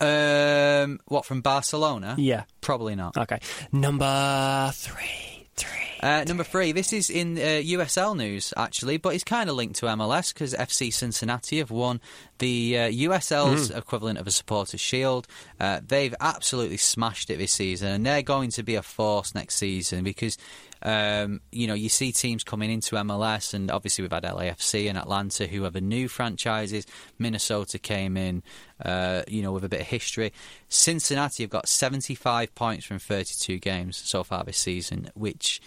[0.00, 2.14] Um, what from Barcelona?
[2.18, 2.44] Yeah.
[2.60, 3.16] Probably not.
[3.16, 3.40] Okay.
[3.72, 5.46] Number three.
[5.56, 5.68] Three.
[6.02, 9.76] Uh, number three, this is in uh, USL news actually, but it's kind of linked
[9.80, 12.00] to MLS because FC Cincinnati have won
[12.38, 15.26] the uh, USL's equivalent of a supporters shield.
[15.58, 19.56] Uh, they've absolutely smashed it this season, and they're going to be a force next
[19.56, 20.38] season because.
[20.82, 24.96] Um, you know, you see teams coming into MLS, and obviously we've had LAFC and
[24.96, 26.86] Atlanta who are the new franchises.
[27.18, 28.42] Minnesota came in,
[28.84, 30.32] uh, you know, with a bit of history.
[30.68, 35.60] Cincinnati have got 75 points from 32 games so far this season, which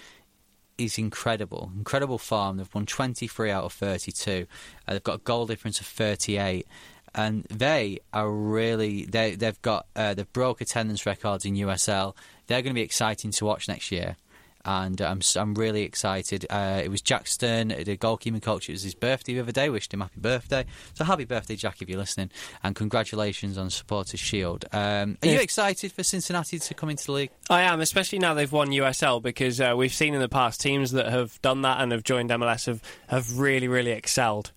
[0.78, 1.72] is incredible.
[1.78, 2.58] Incredible form.
[2.58, 4.48] They've won 23 out of 32.
[4.88, 6.68] Uh, they've got a goal difference of 38.
[7.16, 12.16] And they are really they they've got uh, they've broke attendance records in USL.
[12.48, 14.18] They're going to be exciting to watch next year,
[14.66, 16.46] and I'm s- I'm really excited.
[16.50, 18.70] Uh, it was Jack Stern, the goalkeeping coach.
[18.70, 19.70] It was his birthday the other day.
[19.70, 20.66] Wished him happy birthday.
[20.94, 22.30] So happy birthday, Jack, if you're listening,
[22.64, 24.66] and congratulations on Supporters Shield.
[24.72, 27.32] Um, are you excited for Cincinnati to come into the league?
[27.50, 30.92] I am, especially now they've won USL because uh, we've seen in the past teams
[30.92, 34.52] that have done that and have joined MLS have, have really, really excelled.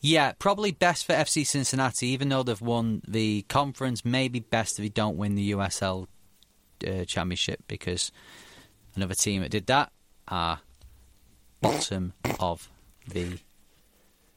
[0.00, 4.04] Yeah, probably best for FC Cincinnati, even though they've won the conference.
[4.04, 6.06] Maybe best if they don't win the USL
[6.86, 8.12] uh, championship because
[8.96, 9.92] another team that did that
[10.26, 10.60] are
[11.60, 12.70] bottom of
[13.06, 13.38] the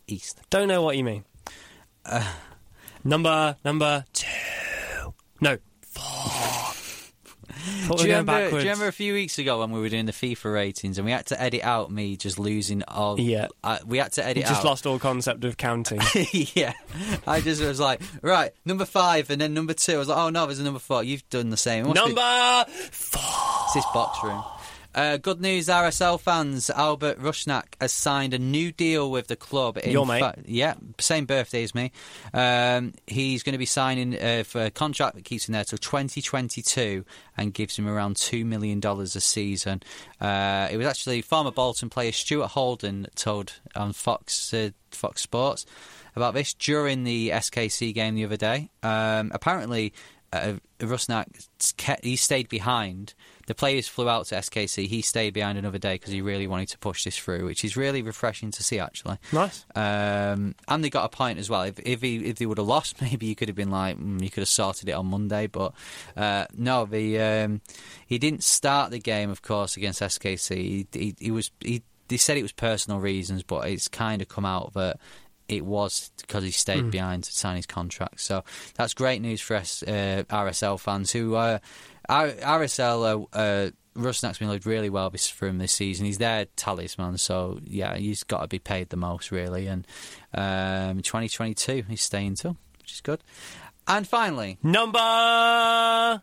[0.07, 0.41] East.
[0.49, 1.23] Don't know what you mean.
[2.05, 2.33] Uh,
[3.03, 5.13] number number two.
[5.41, 6.38] No, four.
[7.97, 10.11] Do you, remember, do you remember a few weeks ago when we were doing the
[10.11, 13.19] FIFA ratings and we had to edit out me just losing all?
[13.19, 13.47] Yeah.
[13.63, 14.69] uh, we had to edit out You Just out.
[14.69, 15.99] lost all concept of counting.
[16.55, 16.73] yeah,
[17.27, 19.95] I just was like, right, number five, and then number two.
[19.95, 21.03] I was like, oh no, there's a number four.
[21.03, 21.85] You've done the same.
[21.87, 23.21] Must be- number four.
[23.65, 24.43] It's this box room.
[24.95, 26.69] Uh, good news, RSL fans.
[26.71, 29.77] Albert Rusnak has signed a new deal with the club.
[29.83, 30.19] In Your mate.
[30.19, 31.91] fa- yeah, same birthday as me.
[32.33, 35.77] Um, he's going to be signing uh, for a contract that keeps him there till
[35.77, 37.05] 2022
[37.37, 39.83] and gives him around $2 million a season.
[40.19, 45.65] Uh, it was actually former Bolton player Stuart Holden told on Fox, uh, Fox Sports
[46.15, 48.69] about this during the SKC game the other day.
[48.81, 49.93] Um, apparently,
[50.33, 51.47] uh, Rusnak
[52.03, 53.13] he stayed behind.
[53.49, 54.85] The players flew out to SKC.
[54.85, 57.75] He stayed behind another day because he really wanted to push this through, which is
[57.75, 58.77] really refreshing to see.
[58.77, 59.65] Actually, Nice.
[59.73, 61.63] um, and they got a point as well.
[61.63, 64.21] If if, he, if they would have lost, maybe you could have been like, mm,
[64.21, 65.47] you could have sorted it on Monday.
[65.47, 65.73] But
[66.15, 67.61] uh, no, the um,
[68.05, 70.55] he didn't start the game, of course, against SKC.
[70.55, 71.81] He, he, he was he.
[72.07, 74.99] They said it was personal reasons, but it's kind of come out that
[75.49, 76.89] it was because he stayed Hmm.
[76.91, 78.21] behind to sign his contract.
[78.21, 78.43] So
[78.75, 81.59] that's great news for us, uh, RSL fans who uh,
[82.07, 83.27] R- RSL.
[83.33, 86.05] Uh, uh, Rusnak's been looked really well this, for him this season.
[86.05, 89.67] He's their talisman, so yeah, he's got to be paid the most really.
[89.67, 89.85] And
[90.33, 93.21] um, 2022, he's staying till, which is good.
[93.87, 96.21] And finally, Number.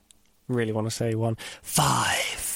[0.48, 1.36] Really want to say one.
[1.60, 2.55] Five.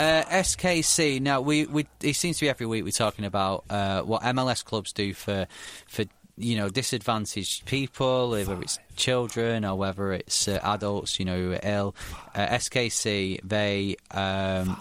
[0.00, 1.20] Uh, SKC.
[1.20, 4.64] Now we, we it seems to be every week we're talking about uh, what MLS
[4.64, 5.46] clubs do for
[5.86, 6.06] for
[6.38, 11.52] you know disadvantaged people, whether it's children or whether it's uh, adults, you know, who
[11.52, 11.94] are ill.
[12.34, 13.96] Uh, SKC they.
[14.10, 14.80] Um,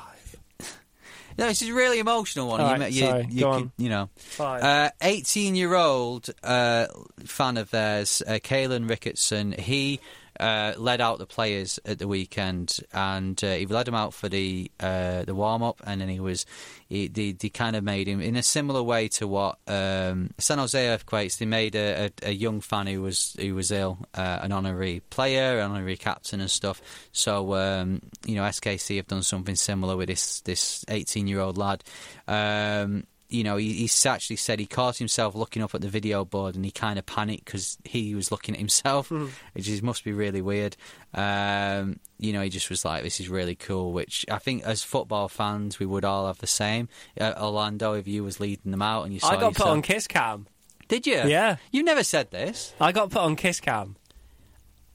[1.38, 2.62] no, this is a really emotional one.
[2.62, 3.72] You, right, you, sorry, you, on.
[3.78, 6.88] you know, eighteen-year-old uh,
[7.26, 9.60] fan of theirs, uh, Kalen Ricketson.
[9.60, 10.00] He
[10.40, 14.30] uh, led out the players at the weekend, and uh, he led them out for
[14.30, 16.46] the uh, the warm up, and then he was
[16.88, 20.58] he, they, they kind of made him in a similar way to what um, San
[20.58, 21.38] Jose Earthquakes.
[21.38, 25.02] They made a, a, a young fan who was who was ill, uh, an honorary
[25.10, 26.82] player, an honorary captain, and stuff.
[27.12, 31.84] So um, you know, SKC have done something similar with this this eighteen-year-old lad.
[32.28, 36.26] Um, you know, he, he's actually said he caught himself looking up at the video
[36.26, 39.12] board and he kind of panicked because he was looking at himself,
[39.54, 40.76] which is, must be really weird.
[41.14, 44.84] Um, you know, he just was like, "This is really cool," which I think as
[44.84, 46.90] football fans we would all have the same.
[47.20, 49.82] Uh, Orlando, if you was leading them out and you saw I got put on
[49.82, 50.48] Kiss Cam.
[50.88, 51.22] did you?
[51.26, 51.58] Yeah.
[51.72, 52.74] you never said this.
[52.82, 53.96] I got put on Kiss Cam.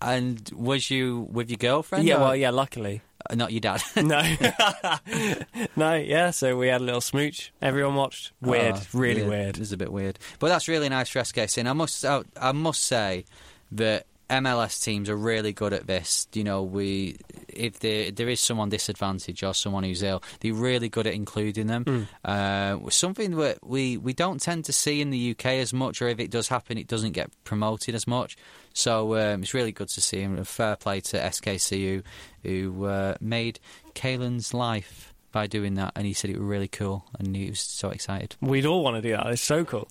[0.03, 2.05] And was you with your girlfriend?
[2.07, 3.01] Yeah, or- well, yeah, luckily.
[3.29, 3.83] Uh, not your dad.
[3.97, 4.20] No.
[5.77, 7.53] no, yeah, so we had a little smooch.
[7.62, 8.33] Everyone watched.
[8.41, 8.75] Weird.
[8.77, 9.57] Oh, really yeah, weird.
[9.57, 11.59] It was a bit weird, but that's really nice for SKC.
[11.59, 13.25] And I must, I, I must say
[13.72, 16.27] that MLS teams are really good at this.
[16.33, 17.18] You know, we
[17.49, 21.66] if there there is someone disadvantaged or someone who's ill, they're really good at including
[21.66, 22.09] them.
[22.25, 26.09] Uh, something that we we don't tend to see in the UK as much, or
[26.09, 28.37] if it does happen, it doesn't get promoted as much.
[28.72, 30.43] So um, it's really good to see him.
[30.45, 32.03] Fair play to SKC
[32.43, 33.61] who, who uh, made
[33.95, 37.61] Kalen's life by doing that, and he said it was really cool, and he was
[37.61, 38.37] so excited.
[38.41, 39.27] We'd all want to do that.
[39.27, 39.89] It's so cool.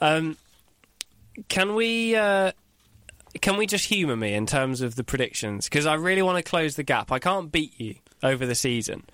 [0.00, 0.36] Um,
[1.48, 2.52] can we uh,
[3.40, 5.68] can we just humour me in terms of the predictions?
[5.68, 7.10] Because I really want to close the gap.
[7.12, 9.04] I can't beat you over the season,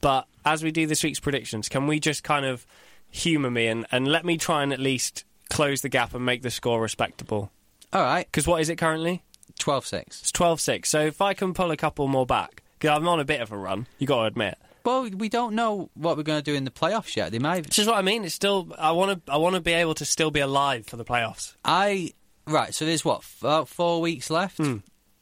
[0.00, 2.66] but as we do this week's predictions, can we just kind of
[3.10, 6.42] humour me and, and let me try and at least close the gap and make
[6.42, 7.50] the score respectable?
[7.92, 9.22] All right, Because what is it currently?
[9.60, 10.06] 12-6.
[10.06, 10.88] It's 12 6.
[10.88, 13.52] So if I can pull a couple more back, because I'm on a bit of
[13.52, 14.58] a run, you got to admit.
[14.84, 17.32] Well, we don't know what we're going to do in the playoffs yet.
[17.32, 17.64] They might.
[17.64, 18.24] Which is what I mean.
[18.24, 20.96] It's still I want to I want to be able to still be alive for
[20.96, 21.54] the playoffs.
[21.64, 22.12] I
[22.46, 22.74] right.
[22.74, 24.58] So there's what f- four weeks left.
[24.58, 24.78] Hmm.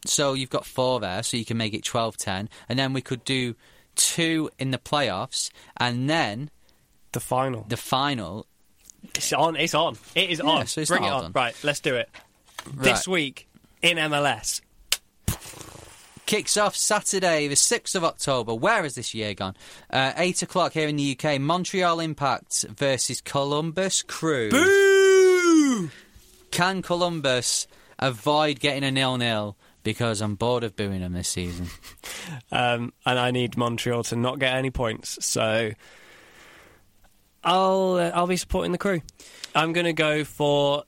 [0.07, 2.49] So you've got four there, so you can make it 12-10.
[2.69, 3.55] and then we could do
[3.95, 6.51] two in the playoffs, and then
[7.13, 7.65] The final.
[7.69, 8.47] the final.
[9.15, 9.55] It's on.
[9.57, 9.97] It's on.
[10.15, 10.67] It is Yeah, on.
[10.67, 11.33] so Bring it all on.
[11.33, 11.55] Right.
[11.63, 12.09] Let's do it.
[12.67, 12.85] Right.
[12.85, 13.49] This week
[13.83, 14.61] in MLS.
[16.25, 18.55] Kicks off Saturday, the 6th of October.
[18.55, 19.55] Where has this year gone?
[19.91, 21.39] Uh, 8 o'clock here in the UK.
[21.41, 24.51] Montreal Impact versus Columbus Crew.
[24.51, 25.91] Boo!
[26.53, 27.67] Can Columbus
[27.99, 29.57] avoid getting a nil-nil?
[29.83, 31.67] Because I'm bored of booing them this season.
[32.53, 35.25] Um, and I need Montreal to not get any points.
[35.27, 35.73] So
[37.43, 39.01] I'll uh, I'll be supporting the crew.
[39.55, 40.85] I'm going to go for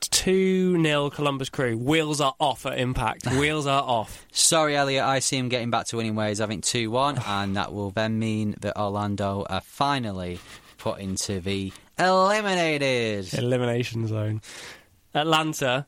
[0.00, 1.76] two 0 Columbus Crew.
[1.76, 3.26] Wheels are off at Impact.
[3.38, 4.26] Wheels are off.
[4.32, 5.04] Sorry, Elliot.
[5.04, 7.90] I see him getting back to winning ways, I think 2 1, and that will
[7.90, 10.38] then mean that Orlando are finally
[10.76, 13.32] put into the eliminated.
[13.34, 14.40] Elimination zone.
[15.18, 15.86] Atlanta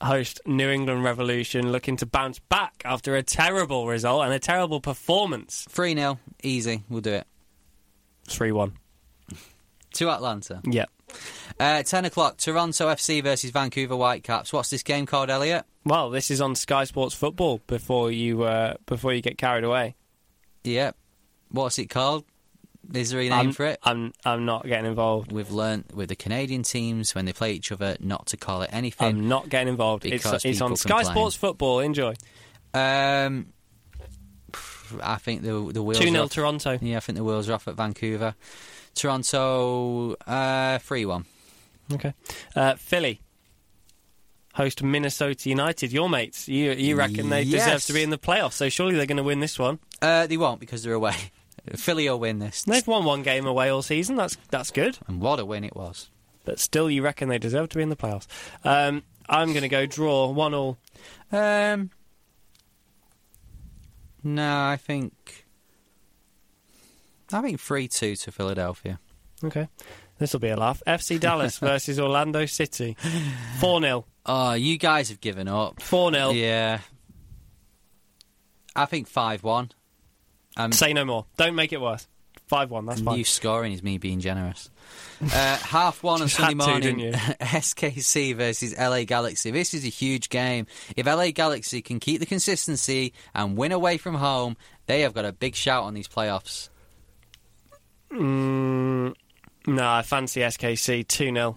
[0.00, 4.80] host New England Revolution looking to bounce back after a terrible result and a terrible
[4.80, 5.66] performance.
[5.70, 6.84] 3 0, easy.
[6.88, 7.26] We'll do it.
[8.28, 8.72] 3 1.
[9.96, 10.62] To Atlanta.
[10.64, 10.88] Yep.
[11.60, 14.54] Uh, 10 o'clock, Toronto FC versus Vancouver Whitecaps.
[14.54, 15.66] What's this game called, Elliot?
[15.84, 19.96] Well, this is on Sky Sports Football before you uh, before you get carried away.
[20.64, 20.96] Yep.
[21.50, 22.24] What's it called?
[22.94, 23.78] Is there a name I'm, for it?
[23.82, 25.32] I'm I'm not getting involved.
[25.32, 28.70] We've learnt with the Canadian teams when they play each other not to call it
[28.72, 29.08] anything.
[29.08, 30.04] I'm not getting involved.
[30.04, 31.14] It's, it's on Sky complain.
[31.14, 31.80] Sports Football.
[31.80, 32.14] Enjoy.
[32.74, 33.52] Um,
[35.02, 36.30] I think the the wheels 2 are 0 off.
[36.30, 36.78] Toronto.
[36.80, 38.34] Yeah, I think the wheels are off at Vancouver.
[38.94, 41.24] Toronto, uh, one.
[41.92, 42.14] Okay.
[42.54, 43.20] Uh, Philly.
[44.54, 46.46] Host Minnesota United, your mates.
[46.46, 48.52] You you reckon they deserve to be in the playoffs?
[48.52, 49.78] So surely they're going to win this one.
[50.02, 51.14] Uh, they won't because they're away.
[51.76, 54.16] Philly will win this, They've won one game away all season.
[54.16, 54.98] That's that's good.
[55.06, 56.10] and what a win it was.
[56.44, 58.26] But still, you reckon they deserve to be in the playoffs?
[58.64, 60.76] Um, I'm going to go draw one all.
[61.30, 61.90] Um,
[64.24, 65.46] no, I think
[67.32, 68.98] I think three two to Philadelphia.
[69.44, 69.68] Okay.
[70.18, 70.82] This will be a laugh.
[70.86, 72.96] FC Dallas versus Orlando City.
[73.58, 74.04] 4 0.
[74.26, 75.82] Oh, you guys have given up.
[75.82, 76.30] 4 0.
[76.30, 76.78] Yeah.
[78.76, 79.70] I think 5 1.
[80.56, 81.26] Um, Say no more.
[81.36, 82.06] Don't make it worse.
[82.46, 82.86] 5 1.
[82.86, 83.16] That's fine.
[83.16, 84.70] New scoring is me being generous.
[85.22, 87.12] Uh, half one on Sunday had to, morning.
[87.12, 89.50] SKC versus LA Galaxy.
[89.50, 90.66] This is a huge game.
[90.96, 95.24] If LA Galaxy can keep the consistency and win away from home, they have got
[95.24, 96.68] a big shout on these playoffs.
[98.12, 99.14] Mm,
[99.66, 101.56] no, I fancy SKC 2 0.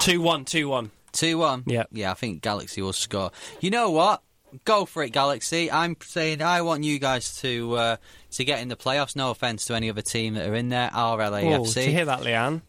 [0.00, 0.90] 2 1, 2 1.
[1.12, 1.64] 2 1.
[1.66, 1.84] Yeah.
[1.92, 3.30] Yeah, I think Galaxy will score.
[3.60, 4.22] You know what?
[4.64, 5.70] Go for it, Galaxy.
[5.70, 7.96] I'm saying I want you guys to uh,
[8.32, 9.14] to get in the playoffs.
[9.16, 10.90] No offence to any other team that are in there.
[10.92, 11.74] Our Oh, LAFC.
[11.74, 12.62] did you hear that, Leanne?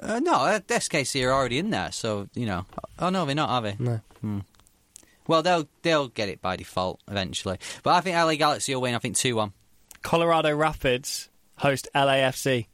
[0.00, 0.32] Uh, no,
[0.68, 2.66] SKC are already in there, so you know.
[2.98, 3.76] Oh no, they're not, are they?
[3.78, 4.00] No.
[4.20, 4.38] Hmm.
[5.26, 7.58] Well, they'll they'll get it by default eventually.
[7.82, 8.94] But I think LA Galaxy will win.
[8.94, 9.52] I think two one.
[10.02, 12.66] Colorado Rapids host LAFC.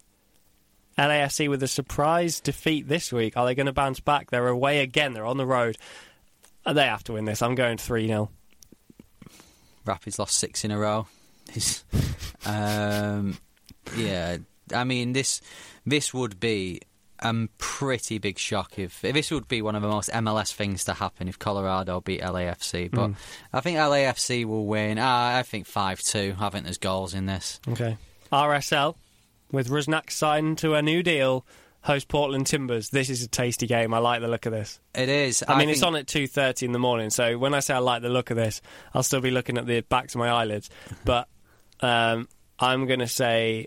[0.99, 3.37] LAFC with a surprise defeat this week.
[3.37, 4.31] Are they going to bounce back?
[4.31, 5.15] They're away again.
[5.15, 5.79] They're on the road.
[6.65, 7.43] They have to win this.
[7.43, 8.31] I'm going 3 0.
[9.85, 11.07] Rapids lost six in a row.
[12.47, 13.37] um,
[13.97, 14.39] yeah,
[14.73, 15.41] I mean this
[15.85, 16.81] this would be
[17.19, 20.95] a pretty big shock if this would be one of the most MLS things to
[20.95, 22.91] happen if Colorado beat LAFC.
[22.91, 23.13] But Hmm.
[23.53, 24.99] I think LAFC will win.
[25.01, 26.37] Ah, I think five two.
[26.39, 27.61] I think there's goals in this.
[27.69, 27.97] Okay.
[28.33, 28.97] RSL
[29.51, 31.45] with Rusnak signed to a new deal.
[31.83, 32.91] Host Portland Timbers.
[32.91, 33.93] This is a tasty game.
[33.93, 34.81] I like the look of this.
[34.95, 35.45] It is.
[35.47, 37.11] I mean, it's on at two thirty in the morning.
[37.11, 38.61] So when I say I like the look of this,
[38.95, 40.71] I'll still be looking at the backs of my eyelids.
[41.05, 41.29] But
[41.81, 42.29] um,
[42.61, 43.67] I'm going to say,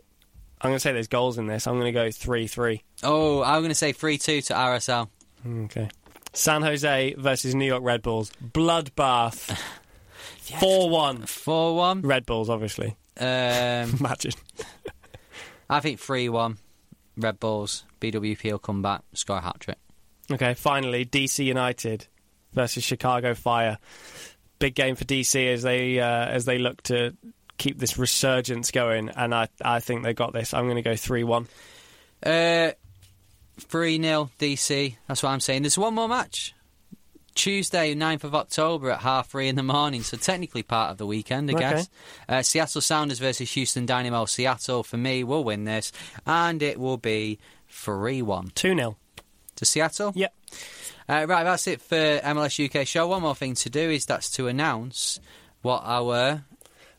[0.61, 1.67] I'm going to say there's goals in this.
[1.67, 2.81] I'm going to go three three.
[3.03, 5.09] Oh, I'm going to say three two to RSL.
[5.65, 5.89] Okay.
[6.33, 8.31] San Jose versus New York Red Bulls.
[8.41, 9.57] Bloodbath.
[10.59, 11.25] 4 1.
[11.25, 12.01] Four one.
[12.01, 12.95] Red Bulls, obviously.
[13.19, 13.25] Um,
[13.99, 14.33] Imagine.
[15.69, 16.57] I think 3 1.
[17.17, 17.85] Red Bulls.
[18.01, 19.77] BWP will come back, score a hat trick.
[20.31, 22.07] Okay, finally, DC United
[22.53, 23.77] versus Chicago Fire.
[24.59, 27.15] Big game for DC as they uh, as they look to
[27.57, 30.53] keep this resurgence going, and I I think they got this.
[30.53, 31.47] I'm going to go three one.
[32.23, 32.71] Uh,
[33.59, 34.95] 3 0 DC.
[35.07, 35.63] That's what I'm saying.
[35.63, 36.53] There's one more match.
[37.35, 41.05] Tuesday, 9th of October at half three in the morning, so technically part of the
[41.05, 41.69] weekend, I Okay.
[41.69, 41.89] guess.
[42.27, 44.25] Uh, Seattle Sounders versus Houston Dynamo.
[44.25, 45.91] Seattle, for me, will win this,
[46.25, 47.37] and it will be
[47.69, 48.97] 3 1 Two 0
[49.57, 50.13] to Seattle.
[50.15, 50.33] Yep.
[51.07, 53.07] Uh, right, that's it for MLS UK show.
[53.07, 55.19] One more thing to do is that's to announce
[55.61, 56.45] what our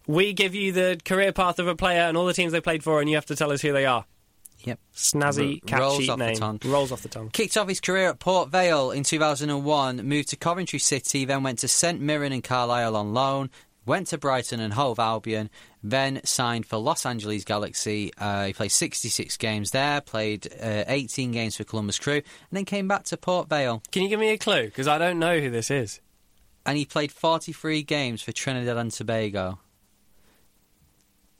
[0.06, 2.84] We give you the career path of a player and all the teams they played
[2.84, 4.04] for, and you have to tell us who they are.
[4.66, 6.36] Yep Snazzy, R- rolls catchy off the name.
[6.36, 6.60] tongue.
[6.66, 7.30] Rolls off the tongue.
[7.30, 11.60] Kicked off his career at Port Vale in 2001, moved to Coventry City, then went
[11.60, 13.48] to St Mirren and Carlisle on loan,
[13.86, 15.48] went to Brighton and Hove Albion,
[15.82, 18.12] then signed for Los Angeles Galaxy.
[18.18, 22.64] Uh, he played 66 games there, played uh, 18 games for Columbus Crew, and then
[22.64, 23.82] came back to Port Vale.
[23.92, 24.64] Can you give me a clue?
[24.64, 26.00] Because I don't know who this is.
[26.64, 29.60] And he played 43 games for Trinidad and Tobago.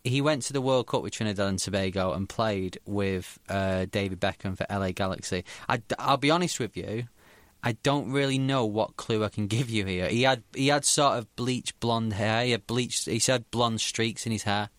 [0.07, 4.21] He went to the World Cup with Trinidad and Tobago and played with uh, David
[4.21, 5.45] Beckham for LA Galaxy.
[5.69, 7.09] I, will be honest with you,
[7.65, 10.09] I don't really know what clue I can give you here.
[10.09, 12.45] He had he had sort of bleached blonde hair.
[12.45, 13.07] He had bleached.
[13.07, 14.71] He had blonde streaks in his hair.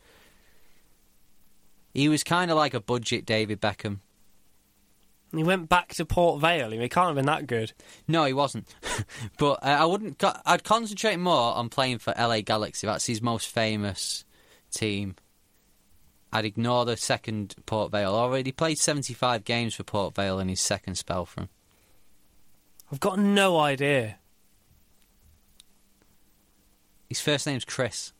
[1.93, 3.99] He was kind of like a budget David Beckham.
[5.36, 6.71] He went back to Port Vale.
[6.71, 7.73] He can't have been that good.
[8.07, 8.73] No, he wasn't.
[9.38, 10.23] but uh, I wouldn't.
[10.45, 12.88] I'd concentrate more on playing for LA Galaxy.
[12.88, 14.23] That's his most famous
[14.72, 15.15] team.
[16.32, 18.13] I'd ignore the second Port Vale.
[18.13, 21.49] Already played 75 games for Port Vale in his second spell from.
[22.91, 24.18] I've got no idea.
[27.07, 28.13] His first name's Chris.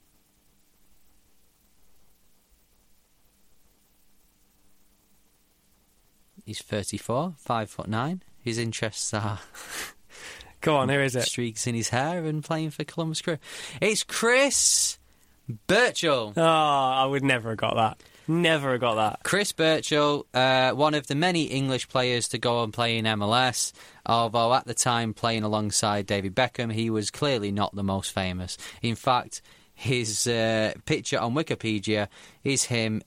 [6.46, 8.24] He's 34, 5 foot 9.
[8.42, 9.40] His interests are
[10.62, 11.24] Go on, who is it?
[11.24, 13.38] streaks in his hair and playing for Columbus Crew.
[13.82, 14.97] It's Chris
[15.68, 16.34] Birchall.
[16.36, 18.04] Oh, I would never have got that.
[18.28, 19.24] Never have got that.
[19.24, 23.72] Chris Birchall, uh, one of the many English players to go and play in MLS,
[24.06, 28.58] although at the time playing alongside David Beckham, he was clearly not the most famous.
[28.82, 29.42] In fact,
[29.74, 32.10] his uh, picture on Wikipedia
[32.44, 33.02] is him,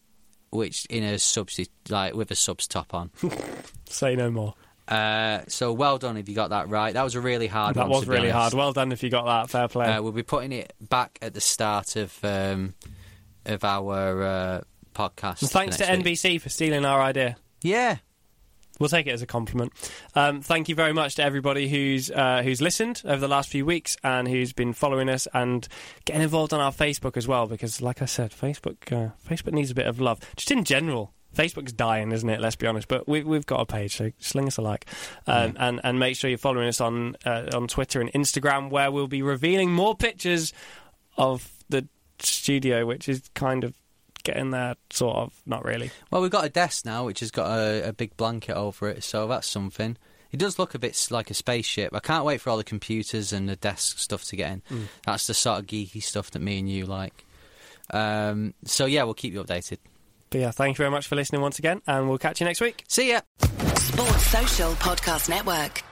[0.51, 3.11] which in a substi- like with a subs top on.
[3.89, 4.55] Say no more.
[4.91, 6.93] Uh, so well done if you got that right.
[6.95, 8.01] That was a really hard That one.
[8.01, 8.35] was really honest.
[8.35, 8.55] hard.
[8.55, 9.51] Well done if you got that.
[9.51, 9.87] Fair play.
[9.87, 12.75] Uh, we'll be putting it back at the start of um,
[13.47, 14.61] of our uh,
[14.95, 15.43] podcast.
[15.43, 16.05] And thanks to week.
[16.05, 17.37] NBC for stealing our idea.
[17.63, 17.99] Yeah,
[18.81, 19.75] We'll take it as a compliment.
[20.15, 23.67] Um, thank you very much to everybody who's uh, who's listened over the last few
[23.67, 25.69] weeks and who's been following us and
[26.07, 27.47] getting involved on our Facebook as well.
[27.47, 30.19] Because, like I said, Facebook uh, Facebook needs a bit of love.
[30.35, 32.41] Just in general, Facebook's dying, isn't it?
[32.41, 32.89] Let's be honest.
[32.89, 34.87] But we, we've got a page, so sling us a like,
[35.27, 38.91] um, and and make sure you're following us on uh, on Twitter and Instagram, where
[38.91, 40.53] we'll be revealing more pictures
[41.17, 41.87] of the
[42.21, 43.75] studio, which is kind of
[44.23, 45.33] getting there, sort of.
[45.47, 45.91] Not really.
[46.11, 49.05] Well, we've got a desk now, which has got a, a big blanket over it,
[49.05, 49.97] so that's something.
[50.33, 51.95] It does look a bit like a spaceship.
[51.95, 54.63] I can't wait for all the computers and the desk stuff to get in.
[54.71, 54.85] Mm.
[55.05, 57.25] That's the sort of geeky stuff that me and you like.
[57.93, 59.79] Um, so yeah, we'll keep you updated.
[60.31, 62.61] But yeah, thank you very much for listening once again, and we'll catch you next
[62.61, 62.85] week.
[62.89, 63.21] See ya.
[63.75, 65.83] Sports Social Podcast Network.